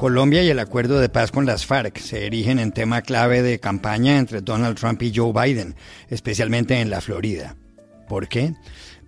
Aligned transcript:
Colombia 0.00 0.42
y 0.42 0.48
el 0.48 0.58
acuerdo 0.58 0.98
de 0.98 1.10
paz 1.10 1.30
con 1.30 1.44
las 1.44 1.66
FARC 1.66 1.98
se 1.98 2.24
erigen 2.24 2.58
en 2.58 2.72
tema 2.72 3.02
clave 3.02 3.42
de 3.42 3.60
campaña 3.60 4.16
entre 4.16 4.40
Donald 4.40 4.78
Trump 4.78 5.02
y 5.02 5.12
Joe 5.14 5.30
Biden, 5.34 5.74
especialmente 6.08 6.80
en 6.80 6.88
la 6.88 7.02
Florida. 7.02 7.54
¿Por 8.08 8.26
qué? 8.26 8.54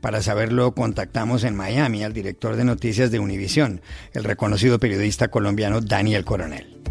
Para 0.02 0.20
saberlo, 0.20 0.74
contactamos 0.74 1.44
en 1.44 1.56
Miami 1.56 2.04
al 2.04 2.12
director 2.12 2.56
de 2.56 2.66
noticias 2.66 3.10
de 3.10 3.20
Univision, 3.20 3.80
el 4.12 4.24
reconocido 4.24 4.78
periodista 4.78 5.28
colombiano 5.28 5.80
Daniel 5.80 6.26
Coronel. 6.26 6.82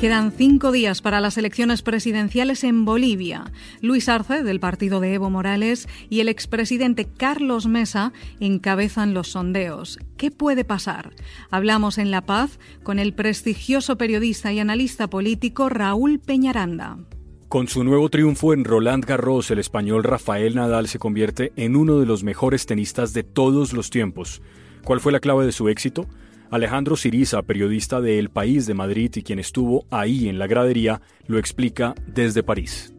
Quedan 0.00 0.32
cinco 0.32 0.72
días 0.72 1.02
para 1.02 1.20
las 1.20 1.36
elecciones 1.36 1.82
presidenciales 1.82 2.64
en 2.64 2.86
Bolivia. 2.86 3.52
Luis 3.82 4.08
Arce, 4.08 4.42
del 4.42 4.58
partido 4.58 4.98
de 4.98 5.12
Evo 5.12 5.28
Morales, 5.28 5.90
y 6.08 6.20
el 6.20 6.30
expresidente 6.30 7.04
Carlos 7.04 7.66
Mesa 7.66 8.14
encabezan 8.40 9.12
los 9.12 9.28
sondeos. 9.32 9.98
¿Qué 10.16 10.30
puede 10.30 10.64
pasar? 10.64 11.10
Hablamos 11.50 11.98
en 11.98 12.10
La 12.10 12.22
Paz 12.22 12.58
con 12.82 12.98
el 12.98 13.12
prestigioso 13.12 13.98
periodista 13.98 14.54
y 14.54 14.58
analista 14.58 15.10
político 15.10 15.68
Raúl 15.68 16.18
Peñaranda. 16.18 16.96
Con 17.50 17.68
su 17.68 17.84
nuevo 17.84 18.08
triunfo 18.08 18.54
en 18.54 18.64
Roland 18.64 19.04
Garros, 19.04 19.50
el 19.50 19.58
español 19.58 20.02
Rafael 20.02 20.54
Nadal 20.54 20.88
se 20.88 20.98
convierte 20.98 21.52
en 21.56 21.76
uno 21.76 21.98
de 21.98 22.06
los 22.06 22.24
mejores 22.24 22.64
tenistas 22.64 23.12
de 23.12 23.22
todos 23.22 23.74
los 23.74 23.90
tiempos. 23.90 24.40
¿Cuál 24.82 25.00
fue 25.00 25.12
la 25.12 25.20
clave 25.20 25.44
de 25.44 25.52
su 25.52 25.68
éxito? 25.68 26.06
Alejandro 26.50 26.96
Siriza, 26.96 27.42
periodista 27.42 28.00
de 28.00 28.18
El 28.18 28.28
País 28.28 28.66
de 28.66 28.74
Madrid 28.74 29.12
y 29.14 29.22
quien 29.22 29.38
estuvo 29.38 29.86
ahí 29.90 30.28
en 30.28 30.40
la 30.40 30.48
gradería, 30.48 31.00
lo 31.28 31.38
explica 31.38 31.94
desde 32.06 32.42
París. 32.42 32.92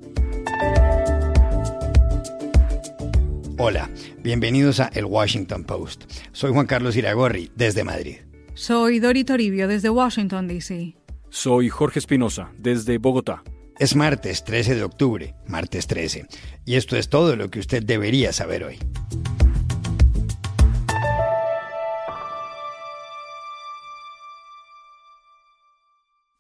Hola, 3.58 3.90
bienvenidos 4.24 4.80
a 4.80 4.88
El 4.94 5.06
Washington 5.06 5.66
Post. 5.66 6.06
Soy 6.32 6.54
Juan 6.54 6.66
Carlos 6.66 6.96
Iragorri, 6.96 7.52
desde 7.56 7.84
Madrid. 7.84 8.20
Soy 8.54 9.00
Dori 9.00 9.26
Toribio, 9.26 9.68
desde 9.68 9.90
Washington, 9.90 10.48
D.C. 10.48 10.96
Soy 11.30 11.70
Jorge 11.70 12.00
Espinosa, 12.00 12.52
desde 12.58 13.00
Bogotá. 13.00 13.44
Es 13.78 13.96
martes 13.96 14.46
13 14.46 14.76
de 14.76 14.84
octubre, 14.84 15.36
martes 15.48 15.88
13, 15.88 16.26
y 16.66 16.76
esto 16.76 16.96
es 16.96 17.10
todo 17.10 17.36
lo 17.36 17.50
que 17.50 17.60
usted 17.60 17.84
debería 17.84 18.32
saber 18.32 18.64
hoy. 18.64 18.80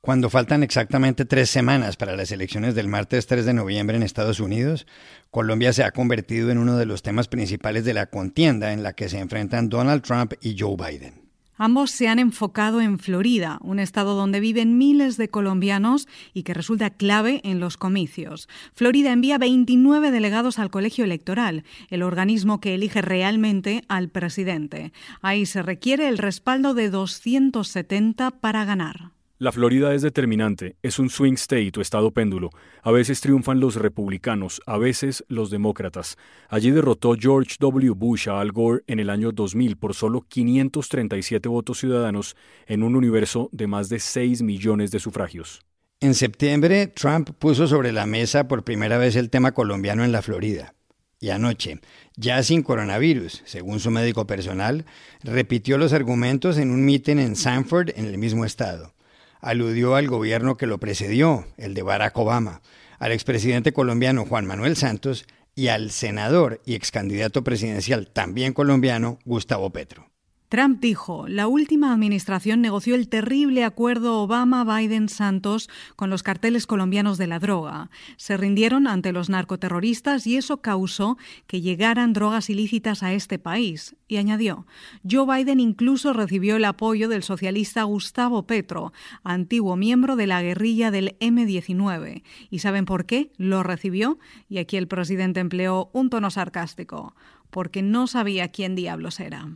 Cuando 0.04 0.32
faltan 0.32 0.64
exactamente 0.64 1.26
tres 1.26 1.52
semanas 1.52 1.96
para 1.96 2.16
las 2.16 2.32
elecciones 2.32 2.74
del 2.74 2.88
martes 2.88 3.28
3 3.28 3.46
de 3.46 3.54
noviembre 3.54 3.98
en 3.98 4.02
Estados 4.02 4.40
Unidos, 4.40 4.88
Colombia 5.30 5.74
se 5.74 5.84
ha 5.84 5.92
convertido 5.92 6.50
en 6.50 6.58
uno 6.58 6.76
de 6.76 6.88
los 6.88 7.04
temas 7.04 7.28
principales 7.28 7.86
de 7.86 7.94
la 7.94 8.08
contienda 8.08 8.74
en 8.74 8.82
la 8.82 8.94
que 8.94 9.10
se 9.10 9.20
enfrentan 9.20 9.70
Donald 9.70 10.02
Trump 10.02 10.34
y 10.42 10.56
Joe 10.58 10.76
Biden. 10.76 11.30
Ambos 11.56 11.92
se 11.92 12.08
han 12.08 12.18
enfocado 12.18 12.82
en 12.82 12.98
Florida, 12.98 13.60
un 13.62 13.78
estado 13.78 14.16
donde 14.16 14.40
viven 14.40 14.80
miles 14.80 15.18
de 15.18 15.30
colombianos 15.30 16.08
y 16.34 16.42
que 16.42 16.56
resulta 16.56 16.90
clave 16.90 17.40
en 17.44 17.60
los 17.60 17.78
comicios. 17.78 18.50
Florida 18.74 19.12
envía 19.12 19.38
29 19.38 20.10
delegados 20.10 20.58
al 20.58 20.72
colegio 20.72 21.06
electoral, 21.06 21.64
el 21.92 22.02
organismo 22.02 22.60
que 22.60 22.74
elige 22.74 23.04
realmente 23.04 23.84
al 23.88 24.10
presidente. 24.10 24.94
Ahí 25.22 25.46
se 25.46 25.62
requiere 25.62 26.08
el 26.08 26.18
respaldo 26.18 26.74
de 26.74 26.90
270 26.90 28.32
para 28.32 28.66
ganar. 28.66 29.12
La 29.42 29.52
Florida 29.52 29.96
es 29.96 30.04
determinante, 30.04 30.76
es 30.84 31.00
un 31.00 31.10
swing 31.10 31.34
state 31.34 31.72
o 31.76 31.82
estado 31.82 32.12
péndulo. 32.12 32.52
A 32.84 32.92
veces 32.92 33.22
triunfan 33.22 33.60
los 33.60 33.74
republicanos, 33.74 34.62
a 34.68 34.78
veces 34.78 35.26
los 35.30 35.50
demócratas. 35.50 36.16
Allí 36.48 36.70
derrotó 36.70 37.16
George 37.20 37.56
W. 37.60 37.90
Bush 37.96 38.30
a 38.30 38.40
Al 38.40 38.52
Gore 38.52 38.84
en 38.86 39.00
el 39.00 39.10
año 39.10 39.32
2000 39.32 39.78
por 39.78 39.96
solo 39.96 40.22
537 40.30 41.50
votos 41.50 41.80
ciudadanos 41.80 42.36
en 42.68 42.84
un 42.84 42.96
universo 42.96 43.50
de 43.52 43.66
más 43.66 43.90
de 43.90 43.98
6 43.98 44.44
millones 44.44 44.92
de 44.92 45.00
sufragios. 45.00 45.62
En 46.02 46.14
septiembre, 46.14 46.86
Trump 46.86 47.32
puso 47.40 47.66
sobre 47.66 47.92
la 47.92 48.06
mesa 48.06 48.48
por 48.48 48.64
primera 48.64 49.00
vez 49.00 49.16
el 49.16 49.32
tema 49.32 49.54
colombiano 49.54 50.04
en 50.04 50.12
la 50.12 50.22
Florida. 50.22 50.76
Y 51.20 51.32
anoche, 51.32 51.80
ya 52.16 52.44
sin 52.44 52.62
coronavirus, 52.62 53.42
según 53.46 53.80
su 53.80 53.90
médico 53.90 54.28
personal, 54.28 54.86
repitió 55.24 55.80
los 55.80 55.94
argumentos 55.94 56.60
en 56.60 56.70
un 56.70 56.86
mitin 56.86 57.18
en 57.18 57.36
Sanford, 57.36 57.90
en 57.96 58.06
el 58.06 58.20
mismo 58.20 58.46
estado 58.46 58.94
aludió 59.42 59.96
al 59.96 60.08
gobierno 60.08 60.58
que 60.58 60.68
lo 60.68 60.80
precedió, 60.80 61.46
el 61.58 61.74
de 61.74 61.82
Barack 61.82 62.18
Obama, 62.18 62.62
al 63.00 63.12
expresidente 63.12 63.74
colombiano 63.74 64.26
Juan 64.26 64.46
Manuel 64.46 64.78
Santos 64.78 65.26
y 65.56 65.68
al 65.68 65.92
senador 65.92 66.62
y 66.66 66.76
ex 66.76 66.92
candidato 66.92 67.44
presidencial 67.44 68.08
también 68.08 68.54
colombiano 68.54 69.20
Gustavo 69.26 69.72
Petro. 69.72 70.11
Trump 70.52 70.82
dijo, 70.82 71.30
la 71.30 71.48
última 71.48 71.94
administración 71.94 72.60
negoció 72.60 72.96
el 72.96 73.08
terrible 73.08 73.64
acuerdo 73.64 74.22
Obama-Biden-Santos 74.22 75.70
con 75.96 76.10
los 76.10 76.24
carteles 76.24 76.68
colombianos 76.68 77.18
de 77.18 77.26
la 77.26 77.40
droga. 77.40 77.90
Se 78.18 78.36
rindieron 78.36 78.86
ante 78.86 79.14
los 79.14 79.30
narcoterroristas 79.30 80.28
y 80.28 80.36
eso 80.36 80.58
causó 80.58 81.18
que 81.48 81.62
llegaran 81.62 82.12
drogas 82.12 82.50
ilícitas 82.50 83.02
a 83.02 83.14
este 83.14 83.40
país. 83.40 83.96
Y 84.10 84.18
añadió, 84.18 84.68
Joe 85.10 85.26
Biden 85.38 85.62
incluso 85.62 86.12
recibió 86.12 86.58
el 86.58 86.66
apoyo 86.66 87.08
del 87.08 87.24
socialista 87.24 87.84
Gustavo 87.84 88.46
Petro, 88.46 88.92
antiguo 89.24 89.78
miembro 89.78 90.18
de 90.18 90.28
la 90.28 90.42
guerrilla 90.42 90.92
del 90.92 91.16
M-19. 91.22 92.24
¿Y 92.50 92.60
saben 92.60 92.84
por 92.84 93.06
qué 93.06 93.32
lo 93.38 93.64
recibió? 93.64 94.20
Y 94.50 94.58
aquí 94.58 94.76
el 94.76 94.90
presidente 94.90 95.40
empleó 95.40 95.90
un 95.94 96.10
tono 96.10 96.30
sarcástico, 96.30 97.16
porque 97.52 97.82
no 97.82 98.06
sabía 98.06 98.50
quién 98.50 98.76
diablos 98.76 99.22
era. 99.22 99.48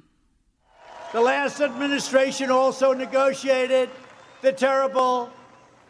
The 1.16 1.22
last 1.22 1.62
administration 1.62 2.52
also 2.52 2.92
negotiated 2.92 3.90
the 4.42 4.52
terrible 4.52 5.30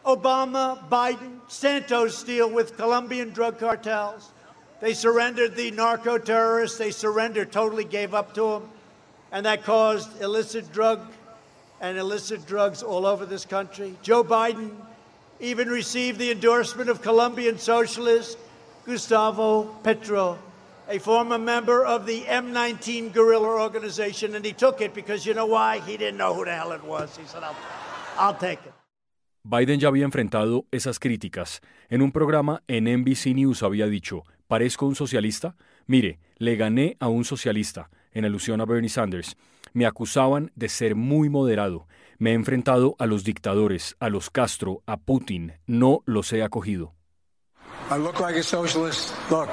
Obama 0.05 0.87
Biden 0.87 1.39
Santos 1.47 2.21
deal 2.21 2.47
with 2.47 2.77
Colombian 2.77 3.31
drug 3.31 3.57
cartels. 3.57 4.31
They 4.81 4.93
surrendered 4.93 5.55
the 5.55 5.71
narco 5.71 6.19
terrorists, 6.19 6.77
they 6.77 6.91
surrendered, 6.91 7.51
totally 7.51 7.85
gave 7.85 8.13
up 8.13 8.35
to 8.35 8.51
them, 8.51 8.69
and 9.31 9.47
that 9.47 9.63
caused 9.63 10.21
illicit 10.21 10.71
drug 10.71 11.01
and 11.81 11.97
illicit 11.97 12.45
drugs 12.45 12.83
all 12.83 13.07
over 13.07 13.25
this 13.25 13.45
country. 13.45 13.95
Joe 14.03 14.23
Biden 14.23 14.75
even 15.39 15.69
received 15.69 16.19
the 16.19 16.29
endorsement 16.29 16.87
of 16.87 17.01
Colombian 17.01 17.57
socialist 17.57 18.37
Gustavo 18.85 19.63
Petro 19.81 20.37
a 20.89 20.99
former 20.99 21.37
member 21.37 21.85
of 21.85 22.05
the 22.05 22.23
M19 22.23 23.13
guerrilla 23.13 23.61
organization, 23.61 24.35
and 24.35 24.45
he 24.45 24.53
took 24.53 24.81
it 24.81 24.93
because 24.93 25.25
you 25.25 25.33
know 25.33 25.45
why? 25.45 25.79
He 25.85 25.97
didn't 25.97 26.17
know 26.17 26.33
who 26.33 26.45
the 26.45 26.51
hell 26.51 26.71
it 26.71 26.83
was. 26.83 27.17
He 27.17 27.25
said, 27.25 27.43
I'll, 27.43 27.55
I'll 28.17 28.37
take 28.37 28.59
it. 28.65 28.73
Biden 29.43 29.79
ya 29.79 29.89
había 29.89 30.05
enfrentado 30.05 30.65
esas 30.71 30.97
críticas. 30.99 31.61
En 31.89 32.01
un 32.01 32.11
programa 32.11 32.63
en 32.67 32.85
NBC 32.85 33.35
News 33.35 33.61
había 33.61 33.85
dicho, 33.85 34.23
¿parezco 34.47 34.87
un 34.87 34.95
socialista? 34.95 35.55
Mire, 35.85 36.19
le 36.37 36.55
gané 36.55 36.97
a 36.99 37.09
un 37.09 37.25
socialista, 37.25 37.91
en 38.11 38.25
alusión 38.25 38.59
a 38.59 38.65
Bernie 38.65 38.89
Sanders. 38.89 39.37
Me 39.73 39.85
acusaban 39.85 40.51
de 40.55 40.67
ser 40.67 40.95
muy 40.95 41.29
moderado. 41.29 41.87
Me 42.17 42.31
he 42.31 42.33
enfrentado 42.33 42.95
a 42.97 43.05
los 43.05 43.23
dictadores, 43.23 43.95
a 43.99 44.09
los 44.09 44.31
Castro, 44.31 44.81
a 44.87 44.97
Putin. 44.97 45.53
No 45.67 46.01
los 46.05 46.33
he 46.33 46.41
acogido. 46.41 46.95
I 47.91 47.99
look 47.99 48.19
like 48.19 48.35
a 48.35 48.41
socialist. 48.43 49.13
Look, 49.29 49.49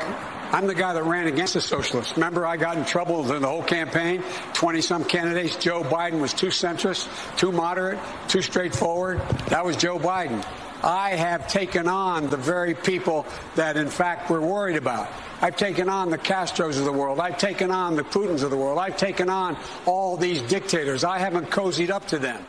I'm 0.53 0.67
the 0.67 0.75
guy 0.75 0.93
that 0.93 1.03
ran 1.05 1.29
against 1.29 1.55
the 1.55 1.63
socialists. 1.63 2.13
Remember, 2.15 2.47
I 2.47 2.59
got 2.59 2.77
in 2.77 2.85
trouble 2.85 3.33
in 3.33 3.41
the 3.41 3.49
whole 3.49 3.63
campaign. 3.63 4.23
20 4.53 4.83
some 4.83 5.03
candidates. 5.03 5.57
Joe 5.57 5.83
Biden 5.83 6.21
was 6.21 6.35
too 6.35 6.49
centrist, 6.49 7.09
too 7.39 7.53
moderate, 7.53 7.99
too 8.29 8.43
straightforward. 8.43 9.21
That 9.49 9.65
was 9.65 9.79
Joe 9.79 9.99
Biden. 9.99 10.45
I 10.83 11.11
have 11.11 11.49
taken 11.49 11.89
on 11.89 12.29
the 12.29 12.37
very 12.37 12.75
people 12.75 13.25
that, 13.55 13.79
in 13.79 13.89
fact, 13.89 14.29
we're 14.29 14.41
worried 14.41 14.77
about. 14.77 15.09
I've 15.41 15.57
taken 15.57 15.89
on 15.89 16.11
the 16.11 16.19
Castros 16.19 16.79
of 16.79 16.85
the 16.85 16.93
world. 16.93 17.19
I've 17.19 17.39
taken 17.39 17.71
on 17.71 17.97
the 17.97 18.03
Putins 18.03 18.43
of 18.43 18.51
the 18.51 18.57
world. 18.59 18.79
I've 18.79 18.99
taken 18.99 19.31
on 19.31 19.57
all 19.87 20.19
these 20.19 20.43
dictators. 20.43 21.03
I 21.03 21.19
haven't 21.19 21.51
cozied 21.51 21.91
up 21.91 22.07
to 22.09 22.19
them. 22.19 22.45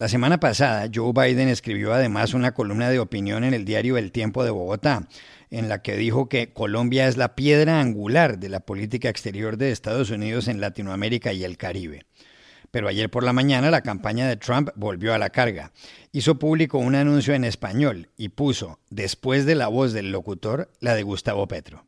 La 0.00 0.08
semana 0.08 0.40
pasada, 0.40 0.88
Joe 0.90 1.12
Biden 1.12 1.48
escribió 1.48 1.92
además 1.92 2.32
una 2.32 2.52
columna 2.52 2.88
de 2.88 2.98
opinión 2.98 3.44
en 3.44 3.52
el 3.52 3.66
diario 3.66 3.98
El 3.98 4.12
Tiempo 4.12 4.42
de 4.42 4.50
Bogotá, 4.50 5.06
en 5.50 5.68
la 5.68 5.82
que 5.82 5.96
dijo 5.96 6.28
que 6.28 6.52
Colombia 6.52 7.08
es 7.08 7.16
la 7.16 7.34
piedra 7.34 7.80
angular 7.80 8.38
de 8.38 8.48
la 8.48 8.60
política 8.60 9.08
exterior 9.08 9.56
de 9.56 9.70
Estados 9.70 10.10
Unidos 10.10 10.48
en 10.48 10.60
Latinoamérica 10.60 11.32
y 11.32 11.44
el 11.44 11.56
Caribe. 11.56 12.06
Pero 12.70 12.88
ayer 12.88 13.10
por 13.10 13.24
la 13.24 13.32
mañana 13.32 13.70
la 13.70 13.82
campaña 13.82 14.28
de 14.28 14.36
Trump 14.36 14.70
volvió 14.76 15.12
a 15.12 15.18
la 15.18 15.30
carga. 15.30 15.72
Hizo 16.12 16.38
público 16.38 16.78
un 16.78 16.94
anuncio 16.94 17.34
en 17.34 17.44
español 17.44 18.10
y 18.16 18.28
puso, 18.28 18.78
después 18.90 19.44
de 19.44 19.56
la 19.56 19.68
voz 19.68 19.92
del 19.92 20.12
locutor, 20.12 20.70
la 20.80 20.94
de 20.94 21.02
Gustavo 21.02 21.48
Petro. 21.48 21.86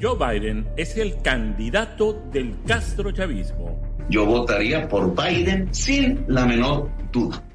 Joe 0.00 0.16
Biden 0.16 0.68
es 0.76 0.96
el 0.96 1.20
candidato 1.22 2.12
del 2.32 2.56
castrochavismo. 2.66 3.82
Yo 4.08 4.24
votaría 4.24 4.88
por 4.88 5.14
Biden 5.14 5.74
sin 5.74 6.24
la 6.28 6.46
menor 6.46 6.88
duda. 7.12 7.47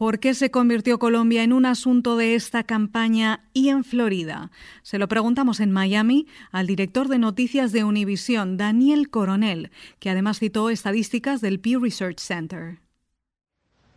¿Por 0.00 0.18
qué 0.18 0.32
se 0.32 0.50
convirtió 0.50 0.98
Colombia 0.98 1.42
en 1.42 1.52
un 1.52 1.66
asunto 1.66 2.16
de 2.16 2.34
esta 2.34 2.64
campaña 2.64 3.44
y 3.52 3.68
en 3.68 3.84
Florida? 3.84 4.50
Se 4.80 4.96
lo 4.96 5.08
preguntamos 5.08 5.60
en 5.60 5.72
Miami 5.72 6.26
al 6.52 6.66
director 6.66 7.06
de 7.08 7.18
noticias 7.18 7.70
de 7.70 7.84
Univision, 7.84 8.56
Daniel 8.56 9.10
Coronel, 9.10 9.70
que 9.98 10.08
además 10.08 10.38
citó 10.38 10.70
estadísticas 10.70 11.42
del 11.42 11.60
Pew 11.60 11.80
Research 11.80 12.18
Center. 12.18 12.78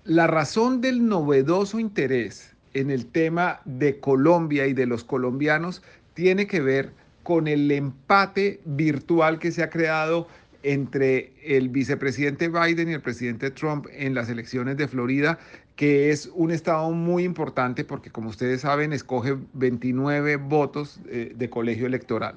La 0.03 0.27
razón 0.27 0.81
del 0.81 1.07
novedoso 1.07 1.79
interés 1.79 2.53
en 2.73 2.91
el 2.91 3.05
tema 3.05 3.61
de 3.63 4.01
Colombia 4.01 4.67
y 4.67 4.73
de 4.73 4.87
los 4.87 5.05
colombianos 5.05 5.83
tiene 6.15 6.47
que 6.47 6.59
ver 6.59 6.91
con 7.23 7.47
el 7.47 7.71
empate 7.71 8.59
virtual 8.65 9.39
que 9.39 9.53
se 9.53 9.63
ha 9.63 9.69
creado 9.69 10.27
entre 10.63 11.33
el 11.43 11.69
vicepresidente 11.69 12.47
Biden 12.47 12.89
y 12.89 12.93
el 12.93 13.01
presidente 13.01 13.51
Trump 13.51 13.85
en 13.91 14.13
las 14.13 14.29
elecciones 14.29 14.77
de 14.77 14.87
Florida, 14.87 15.37
que 15.75 16.11
es 16.11 16.29
un 16.33 16.51
estado 16.51 16.91
muy 16.91 17.23
importante 17.23 17.83
porque, 17.83 18.11
como 18.11 18.29
ustedes 18.29 18.61
saben, 18.61 18.93
escoge 18.93 19.37
29 19.53 20.37
votos 20.37 20.99
eh, 21.07 21.33
de 21.35 21.49
colegio 21.49 21.87
electoral. 21.87 22.35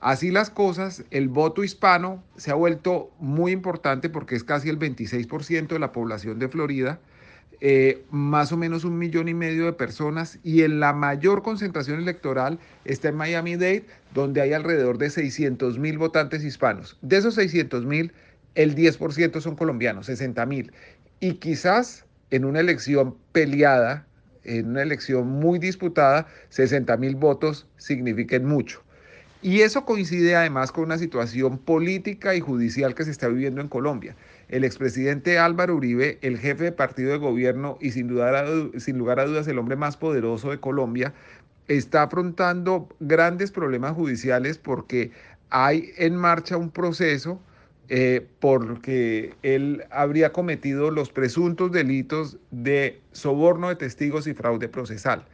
Así 0.00 0.30
las 0.30 0.50
cosas, 0.50 1.04
el 1.10 1.28
voto 1.28 1.62
hispano 1.62 2.22
se 2.36 2.50
ha 2.50 2.54
vuelto 2.54 3.10
muy 3.20 3.52
importante 3.52 4.08
porque 4.08 4.34
es 4.34 4.42
casi 4.42 4.68
el 4.68 4.78
26% 4.78 5.68
de 5.68 5.78
la 5.78 5.92
población 5.92 6.38
de 6.38 6.48
Florida 6.48 6.98
eh, 7.64 8.02
más 8.10 8.50
o 8.50 8.56
menos 8.56 8.82
un 8.82 8.98
millón 8.98 9.28
y 9.28 9.34
medio 9.34 9.66
de 9.66 9.72
personas 9.72 10.40
y 10.42 10.62
en 10.62 10.80
la 10.80 10.92
mayor 10.92 11.44
concentración 11.44 12.00
electoral 12.00 12.58
está 12.84 13.10
en 13.10 13.14
Miami-Dade, 13.14 13.84
donde 14.12 14.40
hay 14.40 14.52
alrededor 14.52 14.98
de 14.98 15.10
600 15.10 15.78
mil 15.78 15.96
votantes 15.96 16.42
hispanos. 16.42 16.98
De 17.02 17.18
esos 17.18 17.36
600 17.36 17.86
mil, 17.86 18.12
el 18.56 18.74
10% 18.74 19.40
son 19.40 19.54
colombianos, 19.54 20.06
60 20.06 20.44
mil. 20.44 20.72
Y 21.20 21.34
quizás 21.34 22.04
en 22.32 22.44
una 22.44 22.58
elección 22.58 23.16
peleada, 23.30 24.04
en 24.42 24.70
una 24.70 24.82
elección 24.82 25.28
muy 25.28 25.60
disputada, 25.60 26.26
60 26.48 26.96
mil 26.96 27.14
votos 27.14 27.68
signifiquen 27.76 28.44
mucho. 28.44 28.82
Y 29.40 29.60
eso 29.60 29.84
coincide 29.84 30.34
además 30.34 30.72
con 30.72 30.84
una 30.84 30.98
situación 30.98 31.58
política 31.58 32.34
y 32.34 32.40
judicial 32.40 32.94
que 32.94 33.04
se 33.04 33.12
está 33.12 33.28
viviendo 33.28 33.60
en 33.60 33.68
Colombia 33.68 34.16
el 34.52 34.64
expresidente 34.64 35.38
Álvaro 35.38 35.76
Uribe, 35.76 36.18
el 36.20 36.38
jefe 36.38 36.64
de 36.64 36.72
partido 36.72 37.10
de 37.10 37.16
gobierno 37.16 37.78
y 37.80 37.92
sin, 37.92 38.10
sin 38.76 38.98
lugar 38.98 39.18
a 39.18 39.24
dudas 39.24 39.48
el 39.48 39.58
hombre 39.58 39.76
más 39.76 39.96
poderoso 39.96 40.50
de 40.50 40.60
Colombia, 40.60 41.14
está 41.68 42.02
afrontando 42.02 42.86
grandes 43.00 43.50
problemas 43.50 43.94
judiciales 43.94 44.58
porque 44.58 45.10
hay 45.48 45.92
en 45.96 46.16
marcha 46.16 46.58
un 46.58 46.70
proceso 46.70 47.40
eh, 47.88 48.26
porque 48.40 49.34
él 49.42 49.84
habría 49.90 50.32
cometido 50.32 50.90
los 50.90 51.10
presuntos 51.10 51.72
delitos 51.72 52.38
de 52.50 53.00
soborno 53.12 53.68
de 53.68 53.76
testigos 53.76 54.26
y 54.26 54.34
fraude 54.34 54.68
procesal. 54.68 55.26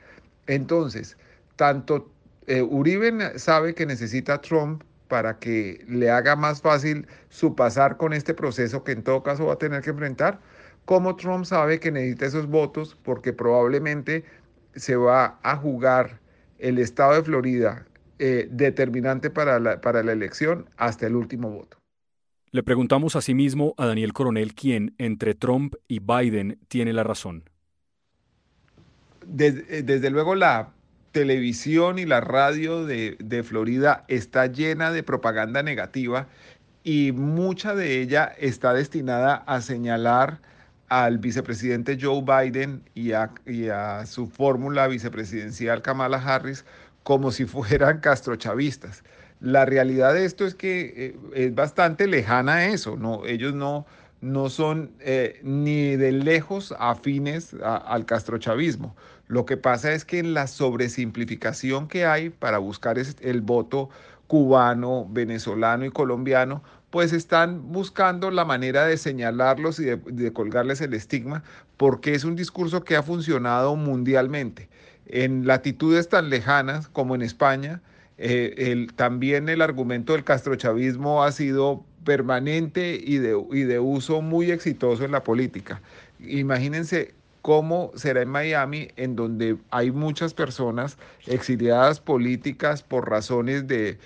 Entonces, 0.46 1.16
tanto 1.56 2.10
eh, 2.46 2.62
Uribe 2.62 3.38
sabe 3.38 3.74
que 3.74 3.86
necesita 3.86 4.34
a 4.34 4.40
Trump 4.40 4.82
para 5.08 5.38
que 5.38 5.84
le 5.88 6.10
haga 6.10 6.36
más 6.36 6.62
fácil 6.62 7.06
su 7.28 7.54
pasar 7.54 7.96
con 7.96 8.12
este 8.12 8.34
proceso 8.34 8.84
que 8.84 8.92
en 8.92 9.02
todo 9.02 9.22
caso 9.22 9.46
va 9.46 9.54
a 9.54 9.58
tener 9.58 9.82
que 9.82 9.90
enfrentar, 9.90 10.40
como 10.84 11.16
Trump 11.16 11.44
sabe 11.44 11.80
que 11.80 11.90
necesita 11.92 12.26
esos 12.26 12.46
votos 12.46 12.96
porque 13.02 13.32
probablemente 13.32 14.24
se 14.74 14.96
va 14.96 15.38
a 15.42 15.56
jugar 15.56 16.20
el 16.58 16.78
estado 16.78 17.14
de 17.14 17.22
Florida 17.22 17.86
eh, 18.18 18.48
determinante 18.50 19.30
para 19.30 19.60
la, 19.60 19.80
para 19.80 20.02
la 20.02 20.12
elección 20.12 20.68
hasta 20.76 21.06
el 21.06 21.16
último 21.16 21.50
voto. 21.50 21.78
Le 22.50 22.62
preguntamos 22.62 23.16
asimismo 23.16 23.74
a 23.76 23.86
Daniel 23.86 24.12
Coronel 24.12 24.54
quién 24.54 24.94
entre 24.98 25.34
Trump 25.34 25.74
y 25.86 26.00
Biden 26.00 26.58
tiene 26.68 26.92
la 26.92 27.04
razón. 27.04 27.44
desde, 29.26 29.82
desde 29.82 30.10
luego 30.10 30.34
la 30.34 30.70
televisión 31.12 31.98
y 31.98 32.04
la 32.04 32.20
radio 32.20 32.86
de, 32.86 33.42
Florida 33.44 34.04
está 34.08 34.46
llena 34.46 34.92
de 34.92 35.02
propaganda 35.02 35.62
negativa 35.62 36.28
y 36.84 37.12
mucha 37.12 37.74
de 37.74 38.00
ella 38.00 38.32
está 38.38 38.72
destinada 38.72 39.36
a 39.46 39.60
señalar 39.60 40.40
al 40.88 41.18
vicepresidente 41.18 41.98
Joe 42.00 42.22
Biden 42.22 42.82
y 42.94 43.12
a, 43.12 44.06
su 44.06 44.26
fórmula 44.26 44.86
vicepresidencial 44.88 45.82
Kamala 45.82 46.18
Harris 46.18 46.64
como 47.02 47.30
si 47.30 47.44
fueran 47.46 48.00
castrochavistas. 48.00 49.02
La 49.40 49.64
realidad 49.64 50.14
de 50.14 50.24
esto 50.24 50.46
es 50.46 50.54
que 50.54 50.92
eh, 50.96 51.16
es 51.34 51.54
bastante 51.54 52.06
lejana 52.06 52.54
a 52.54 52.66
eso, 52.66 52.96
¿no? 52.96 53.24
ellos 53.24 53.54
no, 53.54 53.86
no 54.20 54.48
son 54.48 54.90
eh, 55.00 55.40
ni 55.42 55.96
de 55.96 56.12
lejos 56.12 56.74
afines 56.78 57.54
al 57.62 58.04
castrochavismo. 58.04 58.96
Lo 59.28 59.44
que 59.44 59.56
pasa 59.56 59.92
es 59.92 60.04
que 60.04 60.18
en 60.18 60.34
la 60.34 60.46
sobresimplificación 60.46 61.86
que 61.86 62.06
hay 62.06 62.30
para 62.30 62.58
buscar 62.58 62.98
el 62.98 63.40
voto 63.42 63.90
cubano, 64.26 65.06
venezolano 65.08 65.84
y 65.84 65.90
colombiano, 65.90 66.62
pues 66.90 67.12
están 67.12 67.72
buscando 67.72 68.30
la 68.30 68.44
manera 68.44 68.86
de 68.86 68.96
señalarlos 68.96 69.78
y 69.78 69.84
de, 69.84 70.32
colgarles 70.32 70.80
el 70.80 70.94
estigma, 70.94 71.42
porque 71.76 72.14
es 72.14 72.24
un 72.24 72.36
discurso 72.36 72.84
que 72.84 72.96
ha 72.96 73.02
funcionado 73.02 73.76
mundialmente. 73.76 74.68
En 75.06 75.46
latitudes 75.46 76.08
tan 76.08 76.30
lejanas 76.30 76.88
como 76.88 77.14
en 77.14 77.22
España, 77.22 77.82
eh, 78.18 78.86
también 78.96 79.48
el 79.48 79.62
argumento 79.62 80.12
del 80.12 80.24
castrochavismo 80.24 81.22
ha 81.22 81.32
sido 81.32 81.84
permanente 82.04 83.00
y 83.02 83.18
de, 83.18 83.40
y 83.52 83.62
de 83.62 83.78
uso 83.78 84.20
muy 84.22 84.50
exitoso 84.50 85.04
en 85.04 85.12
la 85.12 85.22
política. 85.22 85.80
Imagínense 86.20 87.14
cómo 87.42 87.92
será 87.94 88.22
en 88.22 88.28
Miami, 88.28 88.88
en 88.96 89.16
donde 89.16 89.56
hay 89.70 89.90
muchas 89.90 90.34
personas 90.34 90.98
exiliadas 91.26 92.00
políticas 92.00 92.82
por 92.82 93.08
razones 93.08 93.66
de, 93.66 93.98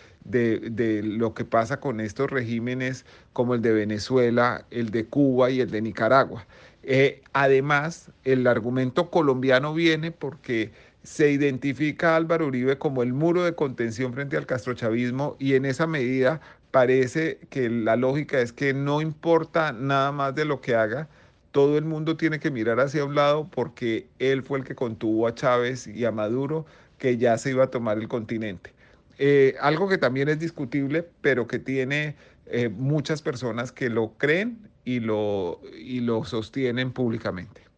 lo 1.02 1.34
que 1.34 1.44
pasa 1.44 1.80
con 1.80 2.00
estos 2.00 2.30
regímenes 2.30 3.04
como 3.32 3.54
el 3.54 3.62
de 3.62 3.72
Venezuela, 3.72 4.64
el 4.70 4.90
de 4.90 5.06
Cuba 5.06 5.50
y 5.50 5.60
el 5.60 5.70
de 5.70 5.82
Nicaragua. 5.82 6.46
Eh, 6.84 7.22
además, 7.32 8.10
el 8.24 8.46
argumento 8.46 9.10
colombiano 9.10 9.74
viene 9.74 10.12
porque 10.12 10.70
se 11.02 11.30
identifica 11.30 12.12
a 12.12 12.16
Álvaro 12.16 12.46
Uribe 12.46 12.78
como 12.78 13.02
el 13.02 13.12
muro 13.12 13.44
de 13.44 13.54
contención 13.54 14.12
frente 14.12 14.36
al 14.36 14.46
castrochavismo 14.46 15.36
y 15.38 15.54
en 15.54 15.64
esa 15.64 15.86
medida 15.86 16.40
parece 16.70 17.38
que 17.50 17.68
la 17.68 17.96
lógica 17.96 18.40
es 18.40 18.52
que 18.52 18.72
no 18.72 19.00
importa 19.00 19.72
nada 19.72 20.12
más 20.12 20.34
de 20.34 20.44
lo 20.44 20.60
que 20.60 20.74
haga, 20.74 21.08
todo 21.50 21.76
el 21.76 21.84
mundo 21.84 22.16
tiene 22.16 22.40
que 22.40 22.50
mirar 22.50 22.80
hacia 22.80 23.04
un 23.04 23.14
lado 23.14 23.48
porque 23.50 24.08
él 24.18 24.42
fue 24.42 24.58
el 24.58 24.64
que 24.64 24.74
contuvo 24.74 25.26
a 25.26 25.34
Chávez 25.34 25.86
y 25.86 26.04
a 26.04 26.12
Maduro, 26.12 26.64
que 26.98 27.18
ya 27.18 27.36
se 27.36 27.50
iba 27.50 27.64
a 27.64 27.70
tomar 27.70 27.98
el 27.98 28.08
continente. 28.08 28.72
Eh, 29.18 29.54
algo 29.60 29.88
que 29.88 29.98
también 29.98 30.28
es 30.28 30.38
discutible, 30.38 31.06
pero 31.20 31.46
que 31.46 31.58
tiene 31.58 32.16
eh, 32.46 32.68
muchas 32.70 33.22
personas 33.22 33.70
que 33.70 33.90
lo 33.90 34.14
creen 34.16 34.70
y 34.84 35.00
lo, 35.00 35.60
y 35.78 36.00
lo 36.00 36.24
sostienen 36.24 36.92
públicamente. 36.92 37.71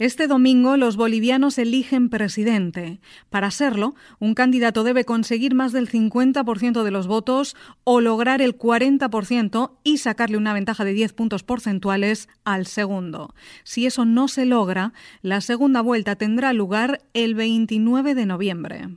Este 0.00 0.28
domingo 0.28 0.78
los 0.78 0.96
bolivianos 0.96 1.58
eligen 1.58 2.08
presidente. 2.08 3.00
Para 3.28 3.48
hacerlo, 3.48 3.94
un 4.18 4.32
candidato 4.32 4.82
debe 4.82 5.04
conseguir 5.04 5.54
más 5.54 5.74
del 5.74 5.90
50% 5.90 6.82
de 6.84 6.90
los 6.90 7.06
votos 7.06 7.54
o 7.84 8.00
lograr 8.00 8.40
el 8.40 8.56
40% 8.56 9.72
y 9.84 9.98
sacarle 9.98 10.38
una 10.38 10.54
ventaja 10.54 10.86
de 10.86 10.94
10 10.94 11.12
puntos 11.12 11.42
porcentuales 11.42 12.30
al 12.44 12.64
segundo. 12.64 13.34
Si 13.62 13.84
eso 13.84 14.06
no 14.06 14.28
se 14.28 14.46
logra, 14.46 14.94
la 15.20 15.42
segunda 15.42 15.82
vuelta 15.82 16.16
tendrá 16.16 16.54
lugar 16.54 17.02
el 17.12 17.34
29 17.34 18.14
de 18.14 18.24
noviembre. 18.24 18.88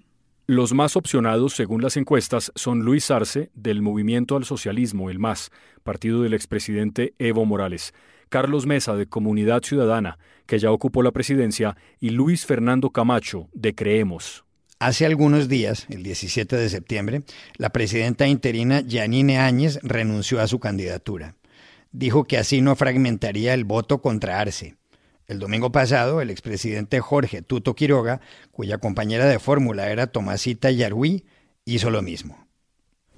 Los 0.48 0.74
más 0.74 0.96
opcionados, 0.96 1.54
según 1.54 1.82
las 1.82 1.98
encuestas, 1.98 2.54
son 2.56 2.80
Luis 2.80 3.12
Arce, 3.12 3.52
del 3.56 3.82
Movimiento 3.82 4.38
al 4.38 4.46
Socialismo, 4.46 5.10
el 5.10 5.20
MAS, 5.20 5.52
partido 5.84 6.22
del 6.22 6.34
expresidente 6.34 7.14
Evo 7.20 7.44
Morales, 7.44 7.94
Carlos 8.34 8.66
Mesa, 8.66 8.96
de 8.96 9.06
Comunidad 9.06 9.62
Ciudadana, 9.62 10.18
que 10.48 10.58
ya 10.58 10.72
ocupó 10.72 11.04
la 11.04 11.12
presidencia, 11.12 11.78
y 12.00 12.10
Luis 12.10 12.48
Fernando 12.48 12.90
Camacho, 12.90 13.48
de 13.54 13.76
Creemos. 13.76 14.44
Hace 14.80 15.06
algunos 15.06 15.48
días, 15.48 15.86
el 15.90 16.02
17 16.02 16.56
de 16.56 16.68
septiembre, 16.68 17.22
la 17.58 17.70
presidenta 17.70 18.26
interina 18.26 18.82
Yanine 18.82 19.38
Áñez 19.38 19.78
renunció 19.84 20.42
a 20.42 20.48
su 20.48 20.60
candidatura. 20.60 21.36
Dijo 21.92 22.24
que 22.24 22.40
así 22.40 22.62
no 22.62 22.76
fragmentaría 22.76 23.54
el 23.54 23.66
voto 23.66 24.02
contra 24.02 24.40
Arce. 24.40 24.78
El 25.28 25.38
domingo 25.38 25.72
pasado, 25.72 26.20
el 26.20 26.32
expresidente 26.32 27.02
Jorge 27.02 27.44
Tuto 27.44 27.76
Quiroga, 27.76 28.20
cuya 28.52 28.80
compañera 28.80 29.28
de 29.28 29.38
fórmula 29.38 29.92
era 29.92 30.08
Tomasita 30.08 30.72
Yarui, 30.72 31.24
hizo 31.66 31.92
lo 31.92 32.02
mismo. 32.02 32.48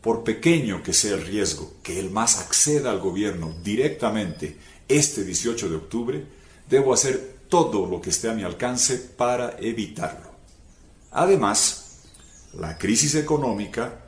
Por 0.01 0.25
pequeño 0.25 0.84
que 0.84 0.91
sea 0.91 1.15
el 1.15 1.25
riesgo 1.25 1.74
que 1.81 2.00
el 2.00 2.12
MAS 2.12 2.41
acceda 2.41 2.91
al 2.91 3.00
gobierno 3.00 3.55
directamente 3.63 4.57
este 4.88 5.24
18 5.24 5.70
de 5.70 5.75
octubre, 5.75 6.25
debo 6.70 6.94
hacer 6.94 7.36
todo 7.50 7.86
lo 7.86 8.01
que 8.01 8.10
esté 8.10 8.30
a 8.30 8.34
mi 8.34 8.44
alcance 8.44 8.98
para 8.98 9.58
evitarlo. 9.60 10.32
Además, 11.12 12.01
la 12.54 12.77
crisis 12.77 13.15
económica 13.15 14.01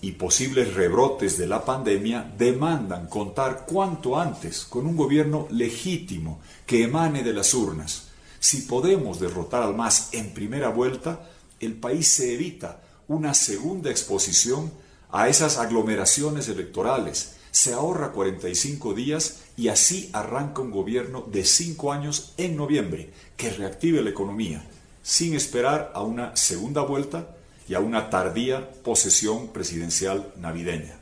y 0.00 0.12
posibles 0.12 0.74
rebrotes 0.74 1.38
de 1.38 1.46
la 1.46 1.64
pandemia 1.64 2.32
demandan 2.36 3.08
contar 3.08 3.64
cuanto 3.66 4.18
antes 4.18 4.64
con 4.64 4.86
un 4.86 4.96
gobierno 4.96 5.48
legítimo 5.50 6.40
que 6.66 6.84
emane 6.84 7.22
de 7.22 7.32
las 7.32 7.54
urnas. 7.54 8.08
Si 8.38 8.62
podemos 8.62 9.18
derrotar 9.18 9.62
al 9.62 9.74
MAS 9.74 10.10
en 10.12 10.32
primera 10.34 10.68
vuelta, 10.68 11.28
el 11.60 11.74
país 11.74 12.08
se 12.08 12.34
evita 12.34 12.82
una 13.08 13.34
segunda 13.34 13.90
exposición 13.90 14.70
a 15.10 15.28
esas 15.28 15.58
aglomeraciones 15.58 16.48
electorales, 16.48 17.36
se 17.50 17.72
ahorra 17.72 18.12
45 18.12 18.92
días 18.92 19.45
y 19.56 19.68
así 19.68 20.10
arranca 20.12 20.60
un 20.60 20.70
gobierno 20.70 21.24
de 21.30 21.44
cinco 21.44 21.92
años 21.92 22.34
en 22.36 22.56
noviembre 22.56 23.10
que 23.36 23.50
reactive 23.50 24.02
la 24.02 24.10
economía, 24.10 24.64
sin 25.02 25.34
esperar 25.34 25.92
a 25.94 26.02
una 26.02 26.36
segunda 26.36 26.82
vuelta 26.82 27.36
y 27.68 27.74
a 27.74 27.80
una 27.80 28.10
tardía 28.10 28.70
posesión 28.82 29.48
presidencial 29.48 30.32
navideña. 30.36 30.98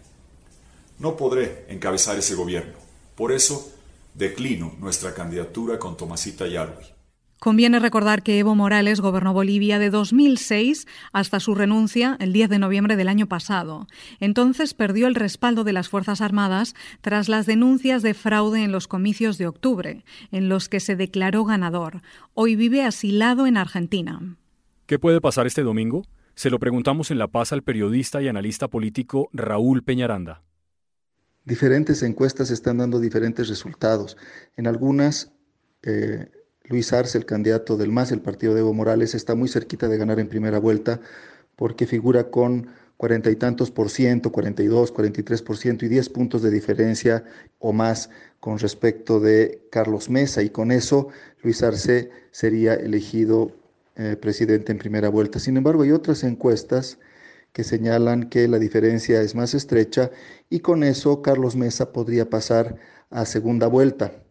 No 0.99 1.17
podré 1.17 1.67
encabezar 1.69 2.17
ese 2.19 2.35
gobierno, 2.35 2.75
por 3.17 3.33
eso 3.33 3.73
declino 4.15 4.75
nuestra 4.79 5.13
candidatura 5.13 5.79
con 5.79 5.97
Tomasita 5.97 6.47
Yarwi. 6.47 6.94
Conviene 7.41 7.79
recordar 7.79 8.23
que 8.23 8.39
Evo 8.39 8.55
Morales 8.55 9.01
gobernó 9.01 9.35
Bolivia 9.35 9.79
de 9.79 9.91
2006 9.91 10.87
hasta 11.13 11.41
su 11.41 11.55
renuncia 11.55 12.17
el 12.21 12.33
10 12.33 12.49
de 12.49 12.59
noviembre 12.59 12.97
del 12.97 13.09
año 13.09 13.27
pasado. 13.27 13.87
Entonces 14.19 14.73
perdió 14.73 15.07
el 15.07 15.15
respaldo 15.15 15.63
de 15.63 15.73
las 15.73 15.89
Fuerzas 15.89 16.21
Armadas 16.21 16.75
tras 17.03 17.29
las 17.29 17.47
denuncias 17.47 18.03
de 18.03 18.15
fraude 18.15 18.63
en 18.63 18.73
los 18.73 18.89
comicios 18.89 19.37
de 19.37 19.47
octubre, 19.47 20.05
en 20.33 20.49
los 20.49 20.69
que 20.69 20.81
se 20.81 20.97
declaró 20.97 21.45
ganador. 21.45 22.01
Hoy 22.33 22.57
vive 22.57 22.83
asilado 22.83 23.47
en 23.47 23.57
Argentina. 23.57 24.37
¿Qué 24.87 24.99
puede 24.99 25.21
pasar 25.21 25.47
este 25.47 25.63
domingo? 25.63 26.05
Se 26.35 26.51
lo 26.51 26.59
preguntamos 26.59 27.11
en 27.11 27.19
La 27.19 27.29
Paz 27.29 27.53
al 27.53 27.63
periodista 27.63 28.21
y 28.21 28.29
analista 28.29 28.69
político 28.69 29.29
Raúl 29.33 29.83
Peñaranda. 29.83 30.43
Diferentes 31.45 32.03
encuestas 32.03 32.51
están 32.51 32.79
dando 32.79 32.99
diferentes 33.01 33.49
resultados. 33.49 34.17
En 34.57 34.67
algunas, 34.67 35.33
eh, 35.83 36.31
Luis 36.67 36.95
Arce, 36.95 37.19
el 37.19 37.27
candidato 37.27 37.77
del 37.77 37.93
MAS, 37.93 38.11
el 38.11 38.23
partido 38.23 38.55
de 38.55 38.61
Evo 38.61 38.73
Morales, 38.73 39.15
está 39.15 39.35
muy 39.35 39.49
cerquita 39.49 39.87
de 39.87 39.99
ganar 39.99 40.19
en 40.19 40.29
primera 40.29 40.59
vuelta 40.59 40.99
porque 41.57 41.87
figura 41.87 42.31
con 42.31 42.69
cuarenta 42.97 43.31
y 43.31 43.37
tantos 43.37 43.71
por 43.71 43.91
ciento, 43.91 44.33
42, 44.33 44.91
43 44.91 45.43
por 45.43 45.59
ciento 45.59 45.85
y 45.85 45.89
10 45.89 46.09
puntos 46.09 46.41
de 46.43 46.51
diferencia 46.51 47.25
o 47.59 47.75
más 47.75 48.09
con 48.41 48.59
respecto 48.59 49.21
de 49.21 49.67
Carlos 49.71 50.09
Mesa. 50.09 50.43
Y 50.43 50.49
con 50.49 50.73
eso 50.73 51.09
Luis 51.43 51.63
Arce 51.63 52.11
sería 52.31 52.73
elegido 52.75 53.53
eh, 53.97 54.17
presidente 54.17 54.73
en 54.73 54.79
primera 54.79 55.11
vuelta. 55.11 55.39
Sin 55.39 55.59
embargo, 55.59 55.83
hay 55.83 55.93
otras 55.93 56.25
encuestas 56.25 56.99
que 57.53 57.63
señalan 57.63 58.31
que 58.31 58.49
la 58.49 58.59
diferencia 58.59 59.21
es 59.21 59.35
más 59.35 59.53
estrecha 59.53 60.11
y 60.49 60.61
con 60.61 60.83
eso 60.83 61.21
Carlos 61.21 61.57
Mesa 61.57 61.93
podría 61.93 62.31
pasar 62.31 62.77
a 63.11 63.27
segunda 63.27 63.67
vuelta. 63.67 64.24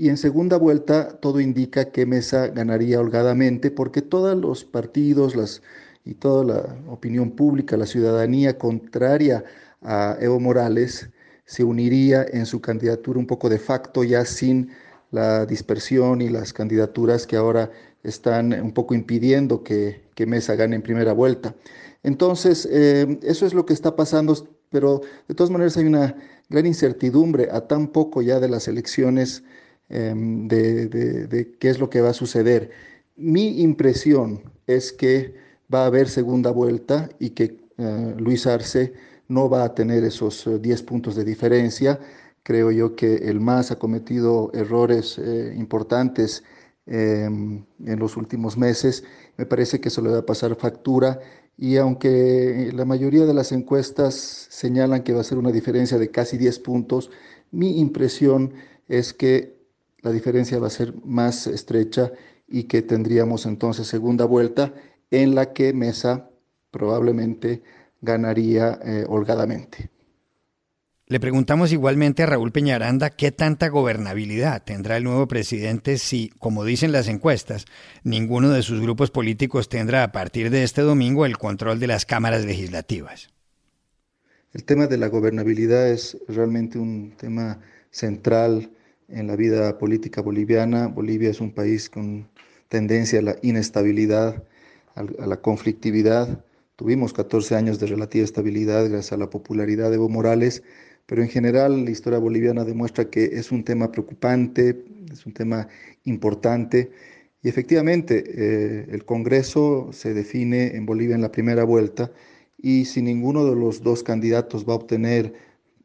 Y 0.00 0.10
en 0.10 0.16
segunda 0.16 0.56
vuelta 0.56 1.18
todo 1.18 1.40
indica 1.40 1.90
que 1.90 2.06
Mesa 2.06 2.46
ganaría 2.46 3.00
holgadamente 3.00 3.72
porque 3.72 4.00
todos 4.00 4.38
los 4.38 4.64
partidos 4.64 5.60
y 6.04 6.14
toda 6.14 6.44
la 6.44 6.76
opinión 6.88 7.32
pública, 7.32 7.76
la 7.76 7.84
ciudadanía 7.84 8.58
contraria 8.58 9.42
a 9.82 10.16
Evo 10.20 10.38
Morales, 10.38 11.10
se 11.46 11.64
uniría 11.64 12.24
en 12.32 12.46
su 12.46 12.60
candidatura 12.60 13.18
un 13.18 13.26
poco 13.26 13.48
de 13.48 13.58
facto 13.58 14.04
ya 14.04 14.24
sin 14.24 14.70
la 15.10 15.44
dispersión 15.46 16.22
y 16.22 16.28
las 16.28 16.52
candidaturas 16.52 17.26
que 17.26 17.34
ahora 17.34 17.72
están 18.04 18.52
un 18.52 18.70
poco 18.70 18.94
impidiendo 18.94 19.64
que, 19.64 20.06
Mesa 20.28 20.54
gane 20.54 20.76
en 20.76 20.82
primera 20.82 21.12
vuelta. 21.12 21.56
Entonces, 22.04 22.68
eh, 22.70 23.18
eso 23.22 23.46
es 23.46 23.54
lo 23.54 23.66
que 23.66 23.72
está 23.72 23.96
pasando, 23.96 24.48
pero 24.70 25.00
de 25.26 25.34
todas 25.34 25.50
maneras 25.50 25.76
hay 25.76 25.86
una 25.86 26.14
gran 26.48 26.66
incertidumbre 26.66 27.48
a 27.50 27.66
tan 27.66 27.88
poco 27.88 28.22
ya 28.22 28.38
de 28.38 28.48
las 28.48 28.68
elecciones 28.68 29.42
em, 29.88 30.48
de, 30.48 31.56
qué 31.58 31.70
es 31.70 31.78
lo 31.78 31.90
que 31.90 32.00
va 32.00 32.10
a 32.10 32.14
suceder. 32.14 32.70
Mi 33.16 33.60
impresión 33.62 34.42
es 34.66 34.92
que 34.92 35.34
va 35.72 35.82
a 35.84 35.86
haber 35.86 36.08
segunda 36.08 36.50
vuelta 36.50 37.08
y 37.18 37.30
que 37.30 37.58
eh, 37.78 38.14
Luis 38.18 38.46
Arce 38.46 38.92
no 39.28 39.48
va 39.50 39.64
a 39.64 39.74
tener 39.74 40.04
esos 40.04 40.48
10 40.60 40.80
eh, 40.80 40.84
puntos 40.84 41.16
de 41.16 41.24
diferencia. 41.24 42.00
Creo 42.42 42.70
yo 42.70 42.96
que 42.96 43.16
el 43.16 43.40
MAS 43.40 43.70
ha 43.70 43.78
cometido 43.78 44.50
errores 44.54 45.18
importantes 45.56 46.42
Em, 46.90 47.66
en 47.84 47.98
los 47.98 48.16
últimos 48.16 48.56
meses. 48.56 49.04
Me 49.36 49.44
parece 49.44 49.78
que 49.78 49.88
eso 49.88 50.00
le 50.00 50.08
va 50.08 50.18
a 50.20 50.26
pasar 50.26 50.56
factura 50.56 51.20
y 51.58 51.76
aunque 51.76 52.70
la 52.72 52.86
mayoría 52.86 53.26
de 53.26 53.34
las 53.34 53.52
encuestas 53.52 54.14
señalan 54.48 55.02
que 55.02 55.12
va 55.12 55.20
a 55.20 55.24
ser 55.24 55.36
una 55.36 55.52
diferencia 55.52 55.98
de 55.98 56.10
casi 56.10 56.38
10 56.38 56.58
puntos, 56.60 57.10
mi 57.50 57.78
impresión 57.78 58.54
es 58.88 59.12
que 59.12 59.57
la 60.02 60.12
diferencia 60.12 60.58
va 60.58 60.68
a 60.68 60.70
ser 60.70 60.94
más 61.04 61.46
estrecha 61.46 62.12
y 62.46 62.64
que 62.64 62.82
tendríamos 62.82 63.46
entonces 63.46 63.86
segunda 63.86 64.24
vuelta 64.24 64.74
en 65.10 65.34
la 65.34 65.52
que 65.52 65.72
Mesa 65.72 66.30
probablemente 66.70 67.62
ganaría 68.00 68.78
eh, 68.84 69.04
holgadamente. 69.08 69.90
Le 71.06 71.20
preguntamos 71.20 71.72
igualmente 71.72 72.22
a 72.22 72.26
Raúl 72.26 72.52
Peñaranda 72.52 73.08
qué 73.08 73.32
tanta 73.32 73.68
gobernabilidad 73.68 74.62
tendrá 74.62 74.98
el 74.98 75.04
nuevo 75.04 75.26
presidente 75.26 75.96
si, 75.96 76.28
como 76.38 76.66
dicen 76.66 76.92
las 76.92 77.08
encuestas, 77.08 77.64
ninguno 78.04 78.50
de 78.50 78.62
sus 78.62 78.82
grupos 78.82 79.10
políticos 79.10 79.70
tendrá 79.70 80.02
a 80.02 80.12
partir 80.12 80.50
de 80.50 80.64
este 80.64 80.82
domingo 80.82 81.24
el 81.24 81.38
control 81.38 81.80
de 81.80 81.86
las 81.86 82.04
cámaras 82.04 82.44
legislativas. 82.44 83.30
El 84.52 84.64
tema 84.64 84.86
de 84.86 84.98
la 84.98 85.08
gobernabilidad 85.08 85.88
es 85.88 86.18
realmente 86.28 86.78
un 86.78 87.14
tema 87.16 87.60
central 87.90 88.70
en 89.08 89.26
la 89.26 89.36
vida 89.36 89.78
política 89.78 90.20
boliviana. 90.20 90.86
Bolivia 90.88 91.30
es 91.30 91.40
un 91.40 91.52
país 91.52 91.90
con 91.90 92.28
tendencia 92.68 93.18
a 93.18 93.22
la 93.22 93.36
inestabilidad, 93.42 94.42
a 94.94 95.26
la 95.26 95.40
conflictividad. 95.40 96.44
Tuvimos 96.76 97.12
14 97.12 97.56
años 97.56 97.78
de 97.78 97.86
relativa 97.86 98.24
estabilidad 98.24 98.88
gracias 98.88 99.12
a 99.12 99.16
la 99.16 99.30
popularidad 99.30 99.90
de 99.90 99.96
Evo 99.96 100.08
Morales 100.08 100.62
pero 101.08 101.22
en 101.22 101.30
general 101.30 101.86
la 101.86 101.90
historia 101.90 102.18
boliviana 102.18 102.66
demuestra 102.66 103.08
que 103.08 103.24
es 103.24 103.50
un 103.50 103.64
tema 103.64 103.90
preocupante, 103.90 104.84
es 105.10 105.24
un 105.24 105.32
tema 105.32 105.66
importante. 106.04 106.90
Y 107.42 107.48
efectivamente, 107.48 108.24
eh, 108.26 108.86
el 108.90 109.06
Congreso 109.06 109.88
se 109.90 110.12
define 110.12 110.76
en 110.76 110.84
Bolivia 110.84 111.14
en 111.14 111.22
la 111.22 111.32
primera 111.32 111.64
vuelta 111.64 112.12
y 112.58 112.84
si 112.84 113.00
ninguno 113.00 113.46
de 113.46 113.56
los 113.56 113.82
dos 113.82 114.02
candidatos 114.02 114.68
va 114.68 114.74
a 114.74 114.76
obtener, 114.76 115.32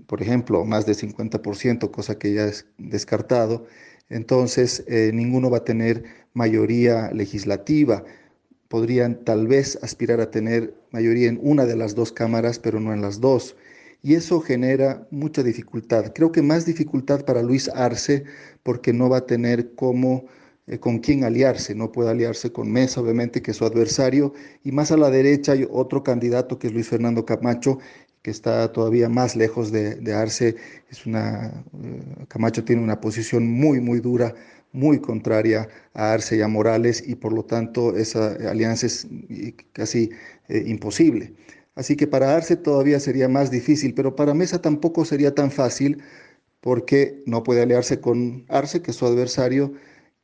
por 0.07 0.21
ejemplo, 0.21 0.65
más 0.65 0.85
de 0.85 0.93
50%, 0.93 1.91
cosa 1.91 2.17
que 2.17 2.33
ya 2.33 2.45
es 2.45 2.67
descartado, 2.77 3.65
entonces 4.09 4.83
eh, 4.87 5.11
ninguno 5.13 5.49
va 5.49 5.59
a 5.59 5.63
tener 5.65 6.03
mayoría 6.33 7.11
legislativa. 7.11 8.03
Podrían 8.67 9.23
tal 9.23 9.47
vez 9.47 9.79
aspirar 9.81 10.19
a 10.19 10.31
tener 10.31 10.73
mayoría 10.91 11.29
en 11.29 11.39
una 11.41 11.65
de 11.65 11.75
las 11.75 11.95
dos 11.95 12.11
cámaras, 12.11 12.59
pero 12.59 12.79
no 12.79 12.93
en 12.93 13.01
las 13.01 13.21
dos 13.21 13.55
y 14.03 14.15
eso 14.15 14.41
genera 14.41 15.07
mucha 15.11 15.41
dificultad. 15.41 16.11
Creo 16.13 16.31
que 16.31 16.41
más 16.41 16.65
dificultad 16.65 17.23
para 17.25 17.41
Luis 17.41 17.69
Arce 17.69 18.25
porque 18.61 18.91
no 18.91 19.09
va 19.09 19.19
a 19.19 19.25
tener 19.25 19.73
cómo, 19.75 20.25
eh, 20.67 20.77
con 20.77 20.99
quién 20.99 21.23
aliarse, 21.23 21.73
no 21.73 21.91
puede 21.91 22.11
aliarse 22.11 22.51
con 22.51 22.69
Mesa, 22.69 22.99
obviamente, 22.99 23.41
que 23.41 23.51
es 23.51 23.57
su 23.57 23.65
adversario, 23.65 24.33
y 24.63 24.73
más 24.73 24.91
a 24.91 24.97
la 24.97 25.09
derecha 25.09 25.53
hay 25.53 25.65
otro 25.71 26.03
candidato 26.03 26.59
que 26.59 26.67
es 26.67 26.73
Luis 26.73 26.89
Fernando 26.89 27.25
Camacho, 27.25 27.79
que 28.23 28.31
está 28.31 28.71
todavía 28.71 29.09
más 29.09 29.35
lejos 29.35 29.71
de, 29.71 30.13
Arce. 30.13 30.55
Es 30.89 31.05
una, 31.05 31.63
eh, 31.83 32.25
Camacho 32.29 32.63
tiene 32.63 32.81
una 32.81 33.01
posición 33.01 33.47
muy, 33.47 33.81
muy 33.81 33.99
dura, 33.99 34.33
muy 34.71 34.99
contraria 34.99 35.67
a 35.93 36.13
Arce 36.13 36.37
y 36.37 36.41
a 36.41 36.47
Morales, 36.47 37.03
y 37.05 37.15
por 37.15 37.33
lo 37.33 37.43
tanto 37.45 37.95
esa 37.95 38.33
alianza 38.49 38.87
es 38.87 39.07
casi 39.73 40.09
eh, 40.47 40.63
imposible. 40.65 41.33
Así 41.75 41.95
que 41.95 42.07
para 42.07 42.35
Arce 42.35 42.55
todavía 42.55 42.99
sería 42.99 43.27
más 43.27 43.51
difícil, 43.51 43.93
pero 43.93 44.15
para 44.15 44.33
Mesa 44.33 44.61
tampoco 44.61 45.05
sería 45.05 45.35
tan 45.35 45.51
fácil 45.51 46.01
porque 46.61 47.23
no 47.25 47.43
puede 47.43 47.61
aliarse 47.61 47.99
con 47.99 48.45
Arce, 48.47 48.81
que 48.81 48.91
es 48.91 48.97
su 48.97 49.05
adversario, 49.05 49.73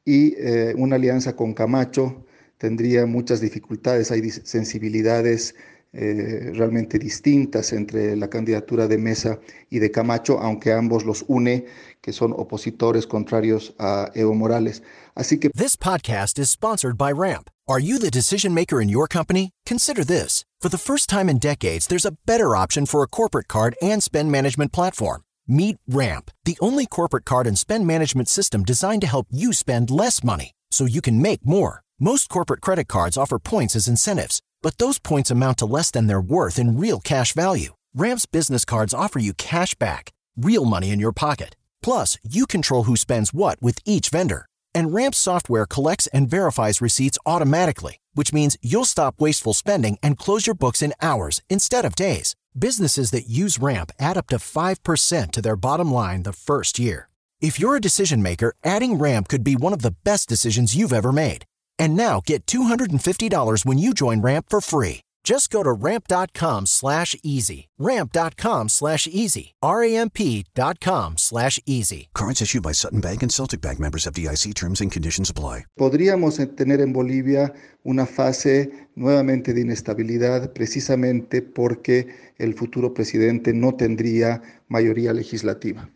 y 0.05 0.35
eh, 0.37 0.73
una 0.77 0.95
alianza 0.95 1.35
con 1.35 1.53
Camacho 1.53 2.25
tendría 2.57 3.05
muchas 3.05 3.41
dificultades, 3.41 4.11
hay 4.11 4.29
sensibilidades 4.29 5.55
eh, 5.93 6.51
realmente 6.53 6.99
distintas 6.99 7.73
entre 7.73 8.15
la 8.15 8.29
candidatura 8.29 8.87
de 8.87 8.97
Mesa 8.97 9.39
y 9.69 9.79
de 9.79 9.89
Camacho, 9.89 10.39
aunque 10.39 10.71
ambos 10.71 11.05
los 11.05 11.25
une, 11.27 11.65
que 12.01 12.13
son 12.13 12.33
opositores 12.33 13.07
contrarios 13.07 13.73
a 13.79 14.11
Evo 14.13 14.33
Morales. 14.33 14.83
Así 15.15 15.39
que 15.39 15.49
This 15.49 15.75
podcast 15.75 16.37
is 16.37 16.49
sponsored 16.49 16.97
by 16.97 17.11
Ramp. 17.11 17.49
Are 17.67 17.79
you 17.79 17.99
the 17.99 18.09
decision 18.09 18.53
maker 18.53 18.81
in 18.81 18.89
your 18.89 19.07
company? 19.07 19.51
Consider 19.65 20.03
this. 20.03 20.43
For 20.61 20.69
the 20.69 20.77
first 20.77 21.07
time 21.09 21.29
in 21.29 21.39
decades, 21.39 21.87
there's 21.87 22.05
a 22.05 22.17
better 22.25 22.55
option 22.55 22.85
for 22.85 23.03
a 23.03 23.07
corporate 23.07 23.47
card 23.47 23.75
and 23.81 24.01
spend 24.01 24.31
management 24.31 24.71
platform. 24.71 25.21
Meet 25.47 25.77
Ramp, 25.87 26.31
the 26.45 26.57
only 26.61 26.85
corporate 26.85 27.25
card 27.25 27.47
and 27.47 27.57
spend 27.57 27.87
management 27.87 28.27
system 28.27 28.63
designed 28.63 29.01
to 29.01 29.07
help 29.07 29.27
you 29.31 29.53
spend 29.53 29.89
less 29.89 30.23
money 30.23 30.51
so 30.71 30.85
you 30.85 31.01
can 31.01 31.21
make 31.21 31.45
more. 31.45 31.81
Most 31.99 32.29
corporate 32.29 32.61
credit 32.61 32.87
cards 32.87 33.17
offer 33.17 33.39
points 33.39 33.75
as 33.75 33.87
incentives, 33.87 34.41
but 34.61 34.77
those 34.77 34.99
points 34.99 35.29
amount 35.29 35.59
to 35.59 35.65
less 35.65 35.91
than 35.91 36.07
their 36.07 36.19
worth 36.19 36.57
in 36.57 36.77
real 36.79 36.99
cash 36.99 37.33
value. 37.33 37.73
Ramp's 37.95 38.25
business 38.25 38.65
cards 38.65 38.93
offer 38.93 39.19
you 39.19 39.33
cash 39.33 39.75
back, 39.75 40.11
real 40.35 40.65
money 40.65 40.89
in 40.91 40.99
your 40.99 41.11
pocket. 41.11 41.55
Plus, 41.81 42.17
you 42.23 42.45
control 42.45 42.83
who 42.83 42.95
spends 42.95 43.33
what 43.33 43.61
with 43.61 43.79
each 43.85 44.09
vendor. 44.09 44.45
And 44.75 44.93
Ramp's 44.93 45.17
software 45.17 45.65
collects 45.65 46.07
and 46.07 46.29
verifies 46.29 46.81
receipts 46.81 47.17
automatically, 47.25 47.97
which 48.13 48.33
means 48.33 48.57
you'll 48.61 48.85
stop 48.85 49.15
wasteful 49.19 49.53
spending 49.53 49.97
and 50.03 50.17
close 50.17 50.45
your 50.45 50.55
books 50.55 50.81
in 50.81 50.93
hours 51.01 51.41
instead 51.49 51.85
of 51.85 51.95
days. 51.95 52.35
Businesses 52.57 53.11
that 53.11 53.29
use 53.29 53.59
Ramp 53.59 53.91
add 53.99 54.17
up 54.17 54.27
to 54.27 54.37
5% 54.37 55.31
to 55.31 55.41
their 55.41 55.55
bottom 55.55 55.93
line 55.93 56.23
the 56.23 56.33
first 56.33 56.77
year. 56.77 57.09
If 57.41 57.57
you're 57.57 57.77
a 57.77 57.81
decision 57.81 58.21
maker, 58.21 58.53
adding 58.65 58.95
Ramp 58.95 59.29
could 59.29 59.45
be 59.45 59.55
one 59.55 59.71
of 59.71 59.81
the 59.81 59.95
best 60.03 60.27
decisions 60.27 60.75
you've 60.75 60.91
ever 60.91 61.13
made. 61.13 61.45
And 61.79 61.95
now 61.95 62.21
get 62.23 62.45
$250 62.45 63.65
when 63.65 63.77
you 63.79 63.93
join 63.93 64.21
Ramp 64.21 64.47
for 64.49 64.61
free. 64.61 65.01
Just 65.23 65.51
go 65.51 65.61
to 65.63 65.71
ramp.com 65.71 66.65
slash 66.65 67.15
easy. 67.23 67.67
Ramp.com 67.77 68.69
slash 68.69 69.05
easy. 69.07 69.53
R-A-M-P.com 69.61 71.17
slash 71.17 71.59
easy. 71.65 72.09
Cards 72.15 72.41
issued 72.41 72.63
by 72.63 72.71
Sutton 72.71 72.99
Bank 73.01 73.21
and 73.21 73.31
Celtic 73.31 73.61
Bank 73.61 73.79
members 73.79 74.07
of 74.07 74.13
DIC 74.13 74.55
terms 74.55 74.81
and 74.81 74.91
conditions 74.91 75.29
apply. 75.29 75.65
Podríamos 75.77 76.39
tener 76.55 76.81
en 76.81 76.93
Bolivia 76.93 77.53
una 77.83 78.05
fase 78.05 78.87
nuevamente 78.95 79.53
de 79.53 79.61
inestabilidad 79.61 80.51
precisamente 80.53 81.41
porque 81.41 82.07
el 82.37 82.55
futuro 82.55 82.93
presidente 82.93 83.53
no 83.53 83.75
tendría 83.75 84.41
mayoría 84.67 85.13
legislativa. 85.13 85.89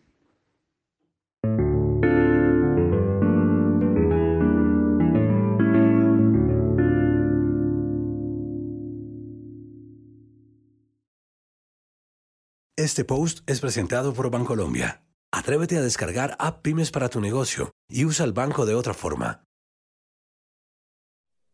Este 12.84 13.02
post 13.02 13.38
es 13.48 13.62
presentado 13.62 14.12
por 14.12 14.30
Bancolombia. 14.30 15.00
Atrévete 15.32 15.78
a 15.78 15.80
descargar 15.80 16.36
App 16.38 16.60
Pymes 16.60 16.90
para 16.90 17.08
tu 17.08 17.18
negocio 17.18 17.70
y 17.88 18.04
usa 18.04 18.26
el 18.26 18.34
banco 18.34 18.66
de 18.66 18.74
otra 18.74 18.92
forma. 18.92 19.42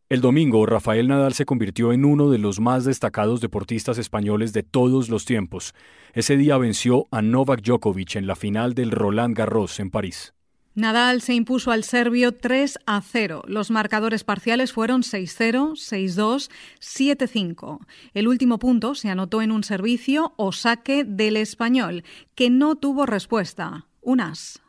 El 0.09 0.19
domingo, 0.19 0.65
Rafael 0.65 1.07
Nadal 1.07 1.33
se 1.33 1.45
convirtió 1.45 1.93
en 1.93 2.03
uno 2.03 2.29
de 2.29 2.37
los 2.37 2.59
más 2.59 2.83
destacados 2.83 3.39
deportistas 3.39 3.97
españoles 3.97 4.51
de 4.51 4.63
todos 4.63 5.07
los 5.07 5.23
tiempos. 5.23 5.73
Ese 6.11 6.35
día 6.35 6.57
venció 6.57 7.07
a 7.11 7.21
Novak 7.21 7.61
Djokovic 7.61 8.17
en 8.17 8.27
la 8.27 8.35
final 8.35 8.73
del 8.73 8.91
Roland 8.91 9.33
Garros 9.33 9.79
en 9.79 9.89
París. 9.89 10.33
Nadal 10.73 11.21
se 11.21 11.33
impuso 11.33 11.71
al 11.71 11.83
serbio 11.83 12.33
3 12.33 12.79
a 12.85 13.01
0. 13.01 13.43
Los 13.47 13.71
marcadores 13.71 14.23
parciales 14.23 14.71
fueron 14.71 15.01
6-0, 15.01 15.71
6-2, 15.73 16.49
7-5. 16.79 17.79
El 18.13 18.27
último 18.27 18.57
punto 18.57 18.95
se 18.95 19.09
anotó 19.09 19.41
en 19.41 19.51
un 19.51 19.63
servicio 19.63 20.33
o 20.37 20.51
saque 20.53 21.03
del 21.03 21.35
español, 21.35 22.03
que 22.35 22.49
no 22.49 22.75
tuvo 22.75 23.05
respuesta. 23.05 23.85
Un 24.01 24.21
as. 24.21 24.61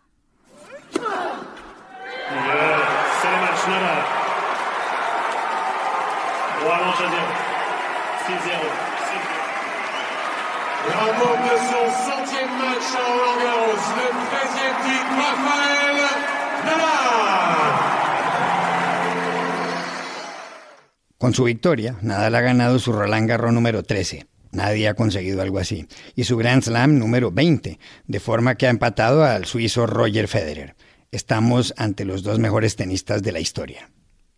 De 10.82 10.88
match 12.58 12.88
Roland 12.96 13.40
Garros, 13.42 13.84
le 13.96 14.06
13e 14.32 14.68
titre, 14.82 15.14
Rafael 15.16 15.98
Nadal. 16.66 17.72
Con 21.18 21.34
su 21.34 21.44
victoria, 21.44 21.96
Nadal 22.02 22.34
ha 22.34 22.40
ganado 22.40 22.78
su 22.80 22.92
Roland 22.92 23.28
Garros 23.28 23.52
número 23.52 23.84
13. 23.84 24.26
Nadie 24.50 24.88
ha 24.88 24.94
conseguido 24.94 25.40
algo 25.40 25.60
así. 25.60 25.86
Y 26.16 26.24
su 26.24 26.36
Grand 26.36 26.64
Slam 26.64 26.98
número 26.98 27.30
20, 27.30 27.78
de 28.06 28.20
forma 28.20 28.56
que 28.56 28.66
ha 28.66 28.70
empatado 28.70 29.24
al 29.24 29.44
suizo 29.44 29.86
Roger 29.86 30.26
Federer. 30.26 30.74
Estamos 31.12 31.74
ante 31.76 32.04
los 32.04 32.24
dos 32.24 32.40
mejores 32.40 32.74
tenistas 32.74 33.22
de 33.22 33.30
la 33.30 33.38
historia. 33.38 33.88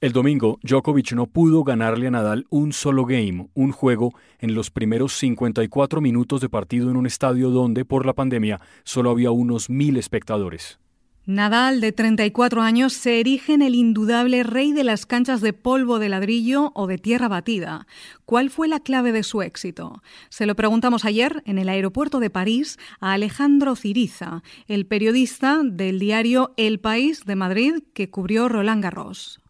El 0.04 0.12
domingo, 0.12 0.58
Djokovic 0.62 1.12
no 1.12 1.26
pudo 1.26 1.64
ganarle 1.64 2.08
a 2.08 2.10
Nadal 2.10 2.44
un 2.50 2.74
solo 2.74 3.06
game, 3.06 3.48
un 3.54 3.72
juego, 3.72 4.12
en 4.38 4.54
los 4.54 4.70
primeros 4.70 5.14
54 5.14 6.02
minutos 6.02 6.42
de 6.42 6.50
partido 6.50 6.90
en 6.90 6.98
un 6.98 7.06
estadio 7.06 7.48
donde, 7.48 7.86
por 7.86 8.04
la 8.04 8.12
pandemia, 8.12 8.60
solo 8.82 9.08
había 9.08 9.30
unos 9.30 9.70
mil 9.70 9.96
espectadores. 9.96 10.78
Nadal, 11.24 11.80
de 11.80 11.92
34 11.92 12.60
años, 12.60 12.92
se 12.92 13.18
erige 13.18 13.54
en 13.54 13.62
el 13.62 13.74
indudable 13.74 14.42
rey 14.42 14.72
de 14.72 14.84
las 14.84 15.06
canchas 15.06 15.40
de 15.40 15.54
polvo 15.54 15.98
de 15.98 16.10
ladrillo 16.10 16.72
o 16.74 16.86
de 16.86 16.98
tierra 16.98 17.28
batida. 17.28 17.86
¿Cuál 18.26 18.50
fue 18.50 18.68
la 18.68 18.80
clave 18.80 19.10
de 19.10 19.22
su 19.22 19.40
éxito? 19.40 20.02
Se 20.28 20.44
lo 20.44 20.54
preguntamos 20.54 21.06
ayer 21.06 21.42
en 21.46 21.56
el 21.56 21.70
aeropuerto 21.70 22.20
de 22.20 22.28
París 22.28 22.78
a 23.00 23.14
Alejandro 23.14 23.74
Ciriza, 23.74 24.42
el 24.68 24.84
periodista 24.84 25.62
del 25.64 25.98
diario 25.98 26.52
El 26.58 26.78
País 26.78 27.24
de 27.24 27.36
Madrid 27.36 27.76
que 27.94 28.10
cubrió 28.10 28.50
Roland 28.50 28.82
Garros. 28.82 29.40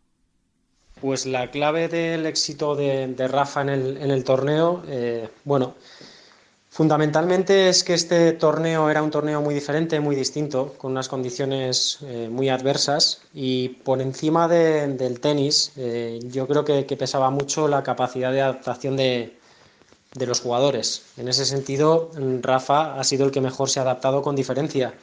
Pues 1.04 1.26
la 1.26 1.50
clave 1.50 1.88
del 1.88 2.24
éxito 2.24 2.74
de, 2.74 3.28
Rafa 3.28 3.60
en 3.60 3.68
el, 3.68 4.24
torneo, 4.24 4.82
eh, 4.88 5.28
bueno, 5.44 5.74
fundamentalmente 6.70 7.68
es 7.68 7.84
que 7.84 7.92
este 7.92 8.32
torneo 8.32 8.88
era 8.88 9.02
un 9.02 9.10
torneo 9.10 9.42
muy 9.42 9.52
diferente, 9.52 10.00
muy 10.00 10.16
distinto, 10.16 10.72
con 10.78 10.92
unas 10.92 11.10
condiciones 11.10 11.98
eh, 12.04 12.30
muy 12.30 12.48
adversas 12.48 13.20
y 13.34 13.68
por 13.68 14.00
encima 14.00 14.48
de, 14.48 14.88
del 14.94 15.20
tenis 15.20 15.72
eh, 15.76 16.20
yo 16.22 16.46
creo 16.46 16.64
que, 16.64 16.96
pesaba 16.96 17.28
mucho 17.28 17.68
la 17.68 17.82
capacidad 17.82 18.32
de 18.32 18.40
adaptación 18.40 18.96
de 18.96 19.36
los 20.14 20.40
jugadores. 20.40 21.02
En 21.18 21.28
ese 21.28 21.44
sentido, 21.44 22.12
Rafa 22.40 22.98
ha 22.98 23.04
sido 23.04 23.26
el 23.26 23.30
que 23.30 23.42
mejor 23.42 23.68
se 23.68 23.78
ha 23.78 23.82
adaptado 23.82 24.22
con 24.22 24.34
diferencia. 24.34 24.94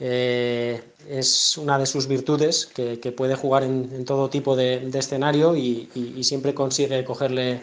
Eh, 0.00 0.80
es 1.08 1.56
una 1.58 1.78
de 1.78 1.86
sus 1.86 2.06
virtudes, 2.06 2.66
que, 2.66 3.00
que 3.00 3.12
puede 3.12 3.34
jugar 3.34 3.64
en, 3.64 3.90
en, 3.92 4.04
todo 4.04 4.28
tipo 4.30 4.54
de, 4.54 4.80
de 4.80 4.98
escenario 4.98 5.56
y, 5.56 5.90
y, 5.94 6.14
y, 6.16 6.24
siempre 6.24 6.54
consigue 6.54 7.04
cogerle 7.04 7.60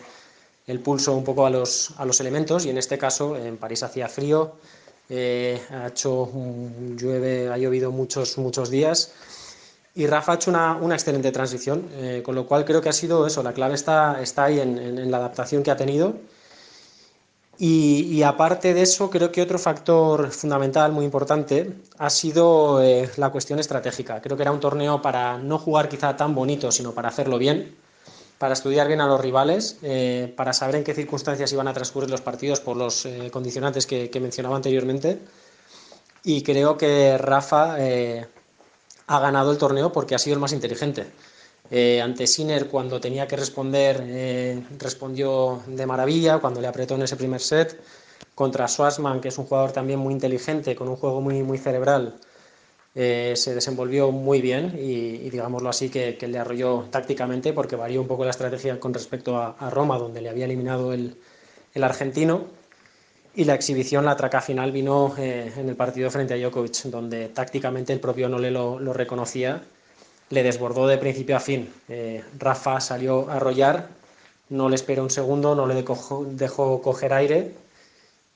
el 0.67 0.79
pulso 0.79 1.15
un 1.15 1.23
poco 1.23 1.45
a 1.45 1.49
los, 1.49 1.91
a 1.97 2.05
los 2.05 2.19
elementos. 2.19 2.65
Y 2.65 2.69
en 2.69 2.77
este 2.77 2.97
caso 2.97 3.37
en 3.37 3.57
París 3.57 3.83
hacía 3.83 4.09
frío, 4.09 4.53
eh, 5.09 5.61
ha 5.69 5.87
hecho 5.87 6.29
llueve, 6.97 7.49
ha 7.49 7.57
llovido 7.57 7.91
muchos, 7.91 8.37
muchos 8.37 8.69
días. 8.69 9.13
Y 9.93 10.07
Rafa 10.07 10.33
ha 10.33 10.35
hecho 10.35 10.51
una, 10.51 10.75
una 10.75 10.95
excelente 10.95 11.31
transición, 11.31 11.87
eh, 11.93 12.21
con 12.23 12.35
lo 12.35 12.45
cual 12.45 12.65
creo 12.65 12.81
que 12.81 12.89
ha 12.89 12.93
sido 12.93 13.25
eso, 13.25 13.41
la 13.43 13.53
clave 13.53 13.75
está, 13.75 14.21
está 14.21 14.45
ahí 14.45 14.59
en, 14.59 14.77
en, 14.77 14.99
en 14.99 15.09
la 15.09 15.17
adaptación 15.17 15.63
que 15.63 15.71
ha 15.71 15.77
tenido 15.77 16.15
y, 17.57 18.21
aparte 18.23 18.73
de 18.73 18.81
eso, 18.81 19.09
creo 19.09 19.31
que 19.31 19.41
otro 19.41 19.57
factor 19.57 20.31
fundamental, 20.31 20.91
muy 20.91 21.05
importante, 21.05 21.73
ha 21.97 22.09
sido 22.09 22.83
eh, 22.83 23.09
la 23.15 23.29
cuestión 23.29 23.59
estratégica. 23.59 24.21
Creo 24.21 24.35
que 24.35 24.43
era 24.43 24.51
un 24.51 24.59
torneo 24.59 25.01
para 25.01 25.37
no 25.37 25.57
jugar 25.57 25.87
quizá 25.87 26.17
tan 26.17 26.35
bonito, 26.35 26.71
sino 26.71 26.93
para 26.93 27.07
hacerlo 27.07 27.37
bien, 27.37 27.75
para 28.39 28.53
estudiar 28.53 28.87
bien 28.87 28.99
a 28.99 29.07
los 29.07 29.21
rivales, 29.21 29.77
eh, 29.83 30.33
para 30.35 30.51
saber 30.51 30.75
en 30.75 30.83
qué 30.83 30.93
circunstancias 30.93 31.51
iban 31.53 31.69
a 31.69 31.73
transcurrir 31.73 32.09
los 32.09 32.21
partidos 32.21 32.59
por 32.59 32.75
los 32.75 33.05
eh, 33.05 33.29
condicionantes 33.31 33.87
que, 33.87 34.09
que, 34.09 34.19
mencionaba 34.19 34.57
anteriormente. 34.57 35.19
Y 36.23 36.43
creo 36.43 36.75
que 36.77 37.17
Rafa 37.17 37.77
ha 39.07 39.19
ganado 39.19 39.51
el 39.51 39.57
torneo 39.57 39.91
porque 39.91 40.15
ha 40.15 40.19
sido 40.19 40.33
el 40.33 40.39
más 40.39 40.53
inteligente. 40.53 41.05
Eh, 41.71 41.99
ante 42.01 42.27
Sinner, 42.27 42.67
cuando 42.67 42.99
tenía 42.99 43.27
que 43.27 43.35
responder, 43.35 44.03
eh, 44.05 44.63
respondió 44.77 45.63
de 45.67 45.85
maravilla, 45.85 46.39
cuando 46.39 46.61
le 46.61 46.67
apretó 46.67 46.95
en 46.95 47.03
ese 47.03 47.15
primer 47.15 47.41
set. 47.41 47.79
Contra 48.35 48.67
Schwarzman, 48.67 49.21
que 49.21 49.29
es 49.29 49.37
un 49.37 49.45
jugador 49.45 49.71
también 49.71 49.99
muy 49.99 50.13
inteligente, 50.13 50.75
con 50.75 50.89
un 50.89 50.95
juego 50.97 51.21
muy, 51.21 51.41
muy 51.41 51.57
cerebral, 51.57 52.19
eh, 52.93 53.33
se 53.35 53.55
desenvolvió 53.55 54.11
muy 54.11 54.41
bien 54.41 54.73
y, 54.77 55.29
digámoslo 55.29 55.69
así, 55.69 55.89
que, 55.89 56.17
le 56.27 56.37
arrolló 56.37 56.85
tácticamente 56.91 57.53
porque 57.53 57.75
varió 57.75 58.01
un 58.01 58.07
poco 58.07 58.23
la 58.25 58.31
estrategia 58.31 58.79
con 58.79 58.93
respecto 58.93 59.37
a, 59.37 59.55
a 59.59 59.69
Roma, 59.69 59.97
donde 59.97 60.21
le 60.21 60.29
había 60.29 60.45
eliminado 60.45 60.93
el, 60.93 61.17
el, 61.73 61.83
argentino. 61.83 62.45
Y 63.35 63.43
la 63.45 63.55
exhibición, 63.55 64.05
la 64.05 64.15
traca 64.15 64.41
final, 64.41 64.71
vino 64.71 65.13
eh, 65.17 65.51
en 65.57 65.67
el 65.69 65.75
partido 65.75 66.09
frente 66.09 66.33
a 66.33 66.37
Djokovic, 66.37 66.83
donde 66.85 67.29
tácticamente 67.29 67.91
el 67.91 67.99
propio 67.99 68.29
Nole 68.29 68.51
lo, 68.51 68.79
lo 68.79 68.93
reconocía 68.93 69.61
le 70.29 70.43
desbordó 70.43 70.87
de 70.87 70.97
principio 70.97 71.37
a 71.37 71.39
fin. 71.39 71.69
Eh, 71.89 72.23
Rafa 72.37 72.79
salió 72.79 73.29
a 73.29 73.35
arrollar 73.35 73.89
no 74.49 74.69
le 74.69 74.75
esperó 74.75 75.03
un 75.03 75.09
segundo, 75.09 75.55
no 75.55 75.65
le 75.65 75.75
dejó, 75.75 76.81
coger 76.81 77.13
aire 77.13 77.51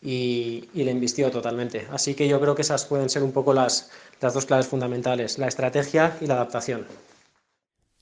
y, 0.02 0.70
le 0.74 0.92
invistió 0.92 1.30
totalmente. 1.30 1.88
Así 1.92 2.16
que 2.16 2.28
yo 2.28 2.40
creo 2.40 2.56
que 2.56 2.62
esas 2.64 2.86
pueden 2.86 3.10
ser 3.10 3.24
un 3.24 3.32
poco 3.32 3.54
las, 3.54 3.92
las 4.22 4.34
dos 4.34 4.46
claves 4.46 4.68
fundamentales, 4.68 5.38
la 5.38 5.48
estrategia 5.48 6.18
y 6.22 6.26
la 6.26 6.36
adaptación. 6.36 6.86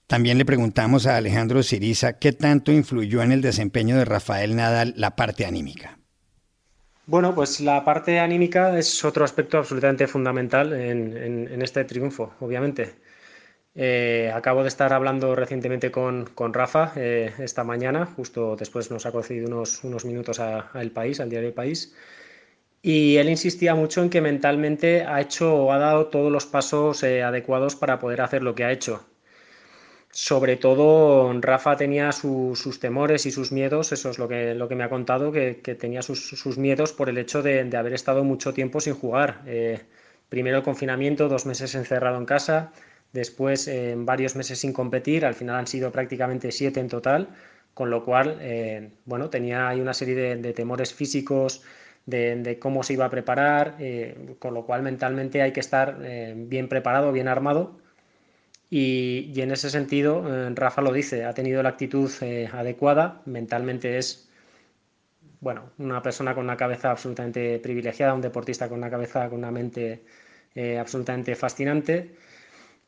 También 0.08 0.38
le 0.38 0.45
preguntamos 0.45 1.06
a 1.06 1.17
Alejandro 1.17 1.63
Siriza 1.63 2.13
qué 2.13 2.32
tanto 2.32 2.71
influyó 2.71 3.21
en 3.23 3.34
el 3.34 3.41
desempeño 3.41 3.97
de 3.97 4.06
Rafael 4.06 4.56
Nadal 4.56 4.93
la 4.95 5.17
parte 5.17 5.45
anímica. 5.45 6.00
Bueno, 7.08 7.36
pues 7.36 7.60
la 7.60 7.84
parte 7.84 8.19
anímica 8.19 8.78
es 8.78 9.04
otro 9.04 9.26
aspecto 9.26 9.58
absolutamente 9.58 10.08
fundamental 10.08 10.73
en, 10.73 11.62
este 11.62 11.84
triunfo, 11.84 12.34
obviamente. 12.39 12.95
Eh, 13.80 14.32
acabo 14.34 14.63
de 14.63 14.70
estar 14.70 14.92
hablando 14.92 15.36
recientemente 15.36 15.92
con, 15.92 16.26
Rafa 16.36 16.94
eh, 16.96 17.32
esta 17.38 17.63
mañana, 17.63 18.08
justo 18.08 18.56
después 18.56 18.90
nos 18.90 19.06
ha 19.06 19.12
concedido 19.12 19.48
unos, 19.48 19.84
unos 19.84 20.04
minutos 20.04 20.40
a, 20.40 20.72
El 20.76 20.92
País, 20.92 21.20
al 21.20 21.30
diario 21.30 21.50
El 21.50 21.54
País, 21.54 21.94
y 22.82 23.18
él 23.18 23.30
insistía 23.30 23.76
mucho 23.76 24.02
en 24.02 24.10
que 24.10 24.20
mentalmente 24.20 25.04
ha 25.04 25.22
hecho 25.22 25.56
o 25.56 25.72
ha 25.72 25.78
dado 25.78 26.08
todos 26.08 26.32
los 26.32 26.48
pasos 26.48 27.04
eh, 27.04 27.22
adecuados 27.22 27.76
para 27.76 28.00
poder 28.00 28.22
hacer 28.22 28.42
lo 28.44 28.56
que 28.56 28.63
ha 28.63 28.72
hecho 28.72 29.06
sobre 30.12 30.56
todo 30.56 31.32
Rafa 31.42 31.78
tenía 31.78 32.12
sus 32.12 32.80
temores 32.80 33.28
y 33.28 33.32
sus 33.32 33.52
miedos, 33.52 33.92
eso 33.92 34.10
es 34.10 34.18
lo 34.18 34.28
que, 34.28 34.56
lo 34.56 34.68
que 34.68 34.76
me 34.76 34.84
ha 34.84 34.90
contado, 34.90 35.32
que, 35.32 35.54
tenía 35.80 36.02
sus, 36.02 36.58
miedos 36.58 36.92
por 36.92 37.10
el 37.10 37.20
hecho 37.20 37.44
de, 37.44 37.70
haber 37.78 37.94
estado 37.94 38.24
mucho 38.24 38.52
tiempo 38.52 38.80
sin 38.80 38.96
jugar. 38.96 39.42
Eh, 39.46 39.82
primero 40.30 40.58
el 40.58 40.63
confinamiento, 40.63 41.30
dos 41.30 41.46
meses 41.46 41.76
encerrado 41.76 42.18
en 42.18 42.26
casa, 42.26 42.72
después 43.18 43.68
eh, 43.68 43.96
varios 43.98 44.36
meses 44.36 44.60
sin 44.60 44.74
competir, 44.74 45.26
al 45.26 45.36
final 45.36 45.56
han 45.58 45.68
sido 45.68 45.92
prácticamente 45.92 46.52
siete 46.52 46.80
en 46.80 46.90
total, 46.90 47.30
con 47.74 47.90
lo 47.90 48.06
cual, 48.06 48.38
eh, 48.42 48.92
bueno, 49.06 49.30
tenía 49.30 49.68
ahí 49.70 49.80
una 49.82 49.94
serie 49.94 50.16
de, 50.16 50.54
temores 50.54 50.94
físicos, 50.94 51.62
de, 52.06 52.58
cómo 52.60 52.84
se 52.84 52.94
iba 52.94 53.06
a 53.06 53.10
preparar, 53.10 53.78
con 54.40 54.54
lo 54.54 54.66
cual 54.66 54.82
mentalmente 54.82 55.42
hay 55.42 55.52
que 55.52 55.60
estar 55.60 55.98
bien 56.36 56.70
preparado, 56.70 57.12
bien 57.12 57.28
armado 57.28 57.78
y, 58.70 59.40
en 59.42 59.52
ese 59.52 59.70
sentido, 59.70 60.26
eh, 60.28 60.52
Rafa 60.54 60.82
lo 60.82 60.92
dice, 60.92 61.26
ha 61.26 61.34
tenido 61.34 61.64
la 61.64 61.70
actitud 61.70 62.12
eh, 62.22 62.50
adecuada, 62.52 63.22
mentalmente 63.26 63.98
es 63.98 64.30
bueno, 65.40 65.72
una 65.78 66.02
persona 66.02 66.34
con 66.36 66.46
una 66.46 66.58
cabeza 66.58 66.92
absolutamente 66.92 67.60
privilegiada, 67.60 68.14
un 68.14 68.22
deportista 68.22 68.68
con 68.68 68.80
una 68.80 68.90
cabeza, 68.90 69.30
con 69.30 69.40
una 69.40 69.52
mente 69.52 70.04
eh, 70.56 70.78
absolutamente 70.80 71.36
fascinante. 71.36 72.16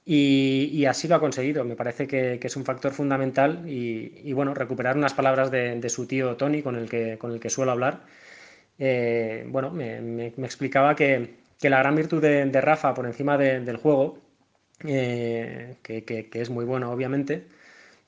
Y, 0.05 0.85
así 0.85 1.07
lo 1.07 1.15
ha 1.15 1.19
conseguido. 1.19 1.63
Me 1.65 1.75
parece 1.75 2.07
que, 2.07 2.39
es 2.41 2.55
un 2.55 2.65
factor 2.65 2.91
fundamental. 2.93 3.63
Y, 3.67 4.33
bueno, 4.33 4.53
recuperar 4.53 4.97
unas 4.97 5.13
palabras 5.13 5.51
de, 5.51 5.89
su 5.89 6.07
tío 6.07 6.35
Tony, 6.37 6.61
con 6.61 6.75
el 6.75 6.89
que, 6.89 7.17
con 7.17 7.31
el 7.31 7.39
que 7.39 7.49
suelo 7.49 7.71
hablar. 7.71 8.01
bueno, 8.77 9.71
me, 9.71 10.27
explicaba 10.27 10.95
que, 10.95 11.35
la 11.61 11.79
gran 11.79 11.95
virtud 11.95 12.21
de, 12.21 12.61
Rafa 12.61 12.93
por 12.93 13.05
encima 13.05 13.37
del 13.37 13.77
juego 13.77 14.19
eh, 14.85 15.77
que, 15.83 16.29
es 16.33 16.49
muy 16.49 16.65
bueno, 16.65 16.91
obviamente. 16.91 17.47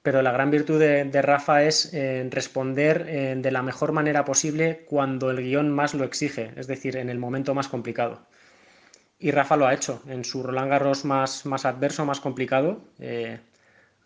Pero 0.01 0.21
la 0.21 0.31
gran 0.31 0.51
virtud 0.51 0.79
de, 0.79 1.21
Rafa 1.21 1.63
es 1.63 1.93
eh, 1.93 2.27
responder 2.31 3.05
eh, 3.07 3.35
de 3.37 3.51
la 3.51 3.61
mejor 3.61 3.91
manera 3.91 4.25
posible 4.25 4.85
cuando 4.87 5.29
el 5.31 5.37
guion 5.43 5.69
más 5.69 5.93
lo 5.93 6.05
exige, 6.05 6.51
es 6.57 6.67
decir, 6.67 6.97
en 6.97 7.09
el 7.09 7.19
momento 7.19 7.53
más 7.53 7.67
complicado. 7.67 8.25
Y 9.21 9.31
Rafa 9.31 9.55
lo 9.55 9.67
ha 9.67 9.73
hecho. 9.73 10.01
En 10.07 10.25
su 10.25 10.43
Roland 10.43 10.69
Garros 10.69 11.05
más, 11.05 11.45
más 11.45 11.65
adverso, 11.65 12.05
más 12.05 12.19
complicado, 12.19 12.81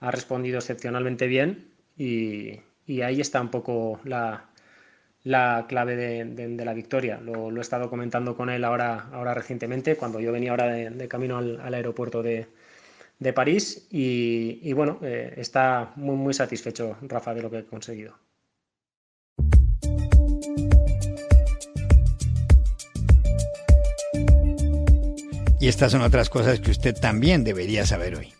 ha 0.01 0.11
respondido 0.11 0.57
excepcionalmente 0.59 1.27
bien 1.27 1.71
y, 1.97 2.59
ahí 3.01 3.21
está 3.21 3.41
un 3.41 3.49
poco 3.49 3.99
la, 4.03 4.49
clave 5.23 5.95
de, 5.95 6.65
la 6.65 6.73
victoria. 6.73 7.19
Lo, 7.21 7.49
he 7.55 7.61
estado 7.61 7.89
comentando 7.89 8.35
con 8.35 8.49
él 8.49 8.63
ahora, 8.65 9.07
ahora 9.13 9.33
recientemente, 9.33 9.95
cuando 9.95 10.19
yo 10.19 10.31
venía 10.31 10.51
ahora 10.51 10.67
de, 10.67 11.07
camino 11.07 11.37
al 11.37 11.73
aeropuerto 11.73 12.21
de, 12.21 12.47
de 13.19 13.33
París 13.33 13.87
y, 13.91 14.73
bueno, 14.73 14.99
eh, 15.01 15.33
está 15.37 15.93
muy, 15.95 16.15
muy 16.15 16.33
satisfecho 16.33 16.97
Rafa 17.01 17.33
de 17.33 17.41
lo 17.41 17.49
que 17.49 17.57
ha 17.57 17.63
conseguido. 17.63 18.17
Y 25.65 25.67
estas 25.67 25.93
son 25.93 26.03
otras 26.03 26.29
cosas 26.29 26.59
que 26.59 26.69
usted 26.69 26.93
también 26.93 27.43
debería 27.43 27.87
saber 27.87 28.15
hoy. 28.15 28.31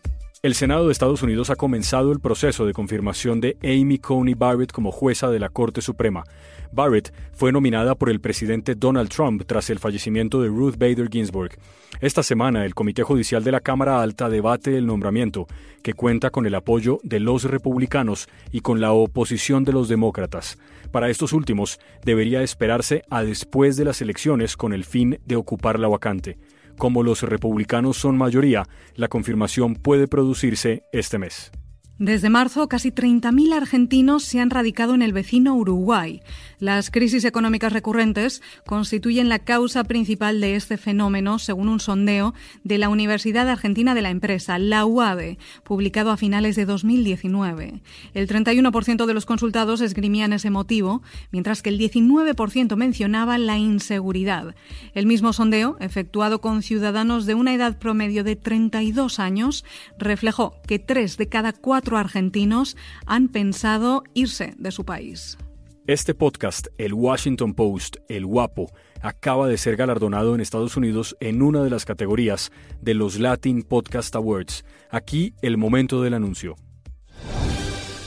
El 0.44 0.54
Senado 0.54 0.86
de 0.86 0.92
Estados 0.92 1.24
Unidos 1.24 1.50
ha 1.50 1.56
comenzado 1.56 2.12
el 2.12 2.20
proceso 2.20 2.66
de 2.66 2.72
confirmación 2.72 3.40
de 3.40 3.56
Amy 3.64 3.98
Coney 3.98 4.34
Barrett 4.34 4.70
como 4.70 4.92
jueza 4.92 5.28
de 5.28 5.40
la 5.40 5.48
Corte 5.48 5.82
Suprema. 5.82 6.22
Barrett 6.70 7.12
fue 7.32 7.50
nominada 7.50 7.96
por 7.96 8.10
el 8.10 8.20
presidente 8.20 8.76
Donald 8.76 9.08
Trump 9.08 9.42
tras 9.44 9.70
el 9.70 9.80
fallecimiento 9.80 10.40
de 10.40 10.46
Ruth 10.46 10.76
Bader 10.78 11.08
Ginsburg. 11.10 11.58
Esta 12.00 12.22
semana, 12.22 12.64
el 12.64 12.76
Comité 12.76 13.02
Judicial 13.02 13.42
de 13.42 13.50
la 13.50 13.60
Cámara 13.60 14.00
Alta 14.00 14.28
debate 14.28 14.78
el 14.78 14.86
nombramiento, 14.86 15.48
que 15.82 15.94
cuenta 15.94 16.30
con 16.30 16.46
el 16.46 16.54
apoyo 16.54 17.00
de 17.02 17.18
los 17.18 17.42
republicanos 17.42 18.28
y 18.52 18.60
con 18.60 18.80
la 18.80 18.92
oposición 18.92 19.64
de 19.64 19.72
los 19.72 19.88
demócratas. 19.88 20.58
Para 20.92 21.10
estos 21.10 21.32
últimos, 21.32 21.80
debería 22.04 22.42
esperarse 22.42 23.02
a 23.10 23.24
después 23.24 23.76
de 23.76 23.84
las 23.84 24.00
elecciones 24.00 24.56
con 24.56 24.72
el 24.72 24.84
fin 24.84 25.18
de 25.26 25.34
ocupar 25.34 25.80
la 25.80 25.88
vacante. 25.88 26.38
Como 26.78 27.02
los 27.02 27.22
republicanos 27.22 27.96
son 27.96 28.18
mayoría, 28.18 28.64
la 28.94 29.08
confirmación 29.08 29.74
puede 29.74 30.08
producirse 30.08 30.82
este 30.92 31.18
mes. 31.18 31.50
Desde 31.98 32.28
marzo, 32.28 32.68
casi 32.68 32.90
30.000 32.90 33.54
argentinos 33.54 34.22
se 34.22 34.38
han 34.38 34.50
radicado 34.50 34.94
en 34.94 35.00
el 35.00 35.14
vecino 35.14 35.54
Uruguay. 35.54 36.20
Las 36.58 36.90
crisis 36.90 37.24
económicas 37.24 37.72
recurrentes 37.72 38.42
constituyen 38.66 39.30
la 39.30 39.38
causa 39.38 39.82
principal 39.84 40.42
de 40.42 40.56
este 40.56 40.76
fenómeno, 40.76 41.38
según 41.38 41.70
un 41.70 41.80
sondeo 41.80 42.34
de 42.64 42.76
la 42.76 42.90
Universidad 42.90 43.48
Argentina 43.48 43.94
de 43.94 44.02
la 44.02 44.10
Empresa, 44.10 44.58
la 44.58 44.84
UADE, 44.84 45.38
publicado 45.64 46.10
a 46.10 46.18
finales 46.18 46.54
de 46.54 46.66
2019. 46.66 47.80
El 48.12 48.28
31% 48.28 49.06
de 49.06 49.14
los 49.14 49.24
consultados 49.24 49.80
esgrimían 49.80 50.34
ese 50.34 50.50
motivo, 50.50 51.02
mientras 51.32 51.62
que 51.62 51.70
el 51.70 51.78
19% 51.78 52.76
mencionaba 52.76 53.38
la 53.38 53.56
inseguridad. 53.56 54.54
El 54.92 55.06
mismo 55.06 55.32
sondeo, 55.32 55.78
efectuado 55.80 56.42
con 56.42 56.62
ciudadanos 56.62 57.24
de 57.24 57.34
una 57.34 57.54
edad 57.54 57.78
promedio 57.78 58.22
de 58.22 58.36
32 58.36 59.18
años, 59.18 59.64
reflejó 59.98 60.56
que 60.66 60.78
tres 60.78 61.16
de 61.16 61.28
cada 61.28 61.54
cuatro 61.86 61.98
argentinos 61.98 62.76
han 63.06 63.28
pensado 63.28 64.02
irse 64.12 64.54
de 64.58 64.72
su 64.72 64.84
país. 64.84 65.38
Este 65.86 66.14
podcast, 66.14 66.66
el 66.78 66.94
Washington 66.94 67.54
Post, 67.54 67.98
El 68.08 68.26
Guapo, 68.26 68.72
acaba 69.02 69.46
de 69.46 69.56
ser 69.56 69.76
galardonado 69.76 70.34
en 70.34 70.40
Estados 70.40 70.76
Unidos 70.76 71.16
en 71.20 71.42
una 71.42 71.62
de 71.62 71.70
las 71.70 71.84
categorías 71.84 72.50
de 72.80 72.94
los 72.94 73.20
Latin 73.20 73.62
Podcast 73.62 74.16
Awards. 74.16 74.64
Aquí 74.90 75.32
el 75.42 75.58
momento 75.58 76.02
del 76.02 76.14
anuncio. 76.14 76.56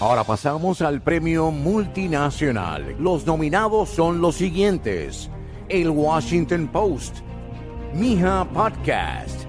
Ahora 0.02 0.26
pasamos 0.26 0.82
al 0.82 1.02
premio 1.02 1.50
multinacional. 1.50 2.98
Los 3.00 3.26
nominados 3.26 3.88
son 3.92 4.20
los 4.20 4.36
siguientes: 4.36 5.32
El 5.70 5.90
Washington 5.90 6.68
Post, 6.68 7.20
Mija 7.94 8.46
Podcast 8.54 9.46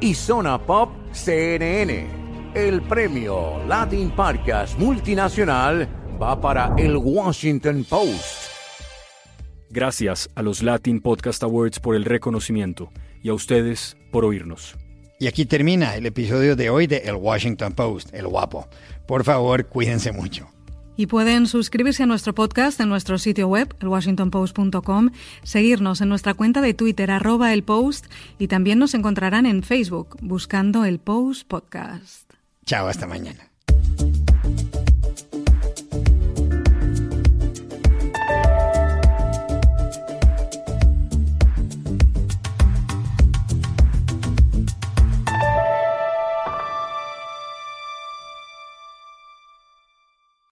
y 0.00 0.14
Zona 0.14 0.58
Pop 0.58 0.88
CNN. 1.12 2.19
El 2.54 2.82
premio 2.82 3.64
Latin 3.68 4.10
Podcast 4.10 4.76
Multinacional 4.76 5.88
va 6.20 6.40
para 6.40 6.74
el 6.76 6.96
Washington 6.96 7.86
Post. 7.88 8.50
Gracias 9.70 10.28
a 10.34 10.42
los 10.42 10.60
Latin 10.60 11.00
Podcast 11.00 11.44
Awards 11.44 11.78
por 11.78 11.94
el 11.94 12.04
reconocimiento 12.04 12.90
y 13.22 13.28
a 13.28 13.34
ustedes 13.34 13.96
por 14.10 14.24
oírnos. 14.24 14.76
Y 15.20 15.28
aquí 15.28 15.46
termina 15.46 15.94
el 15.94 16.06
episodio 16.06 16.56
de 16.56 16.70
hoy 16.70 16.88
de 16.88 16.96
El 16.96 17.14
Washington 17.14 17.72
Post, 17.72 18.12
el 18.14 18.26
guapo. 18.26 18.66
Por 19.06 19.22
favor, 19.22 19.66
cuídense 19.66 20.10
mucho. 20.10 20.48
Y 20.96 21.06
pueden 21.06 21.46
suscribirse 21.46 22.02
a 22.02 22.06
nuestro 22.06 22.34
podcast 22.34 22.80
en 22.80 22.88
nuestro 22.88 23.18
sitio 23.18 23.46
web, 23.46 23.76
elwashingtonpost.com, 23.78 25.10
seguirnos 25.44 26.00
en 26.00 26.08
nuestra 26.08 26.34
cuenta 26.34 26.60
de 26.62 26.74
Twitter, 26.74 27.12
arroba 27.12 27.54
el 27.54 27.62
post, 27.62 28.06
y 28.40 28.48
también 28.48 28.80
nos 28.80 28.94
encontrarán 28.94 29.46
en 29.46 29.62
Facebook, 29.62 30.16
buscando 30.20 30.84
el 30.84 30.98
Post 30.98 31.46
Podcast. 31.46 32.29
Chao, 32.70 32.86
hasta 32.86 33.04
mañana. 33.04 33.49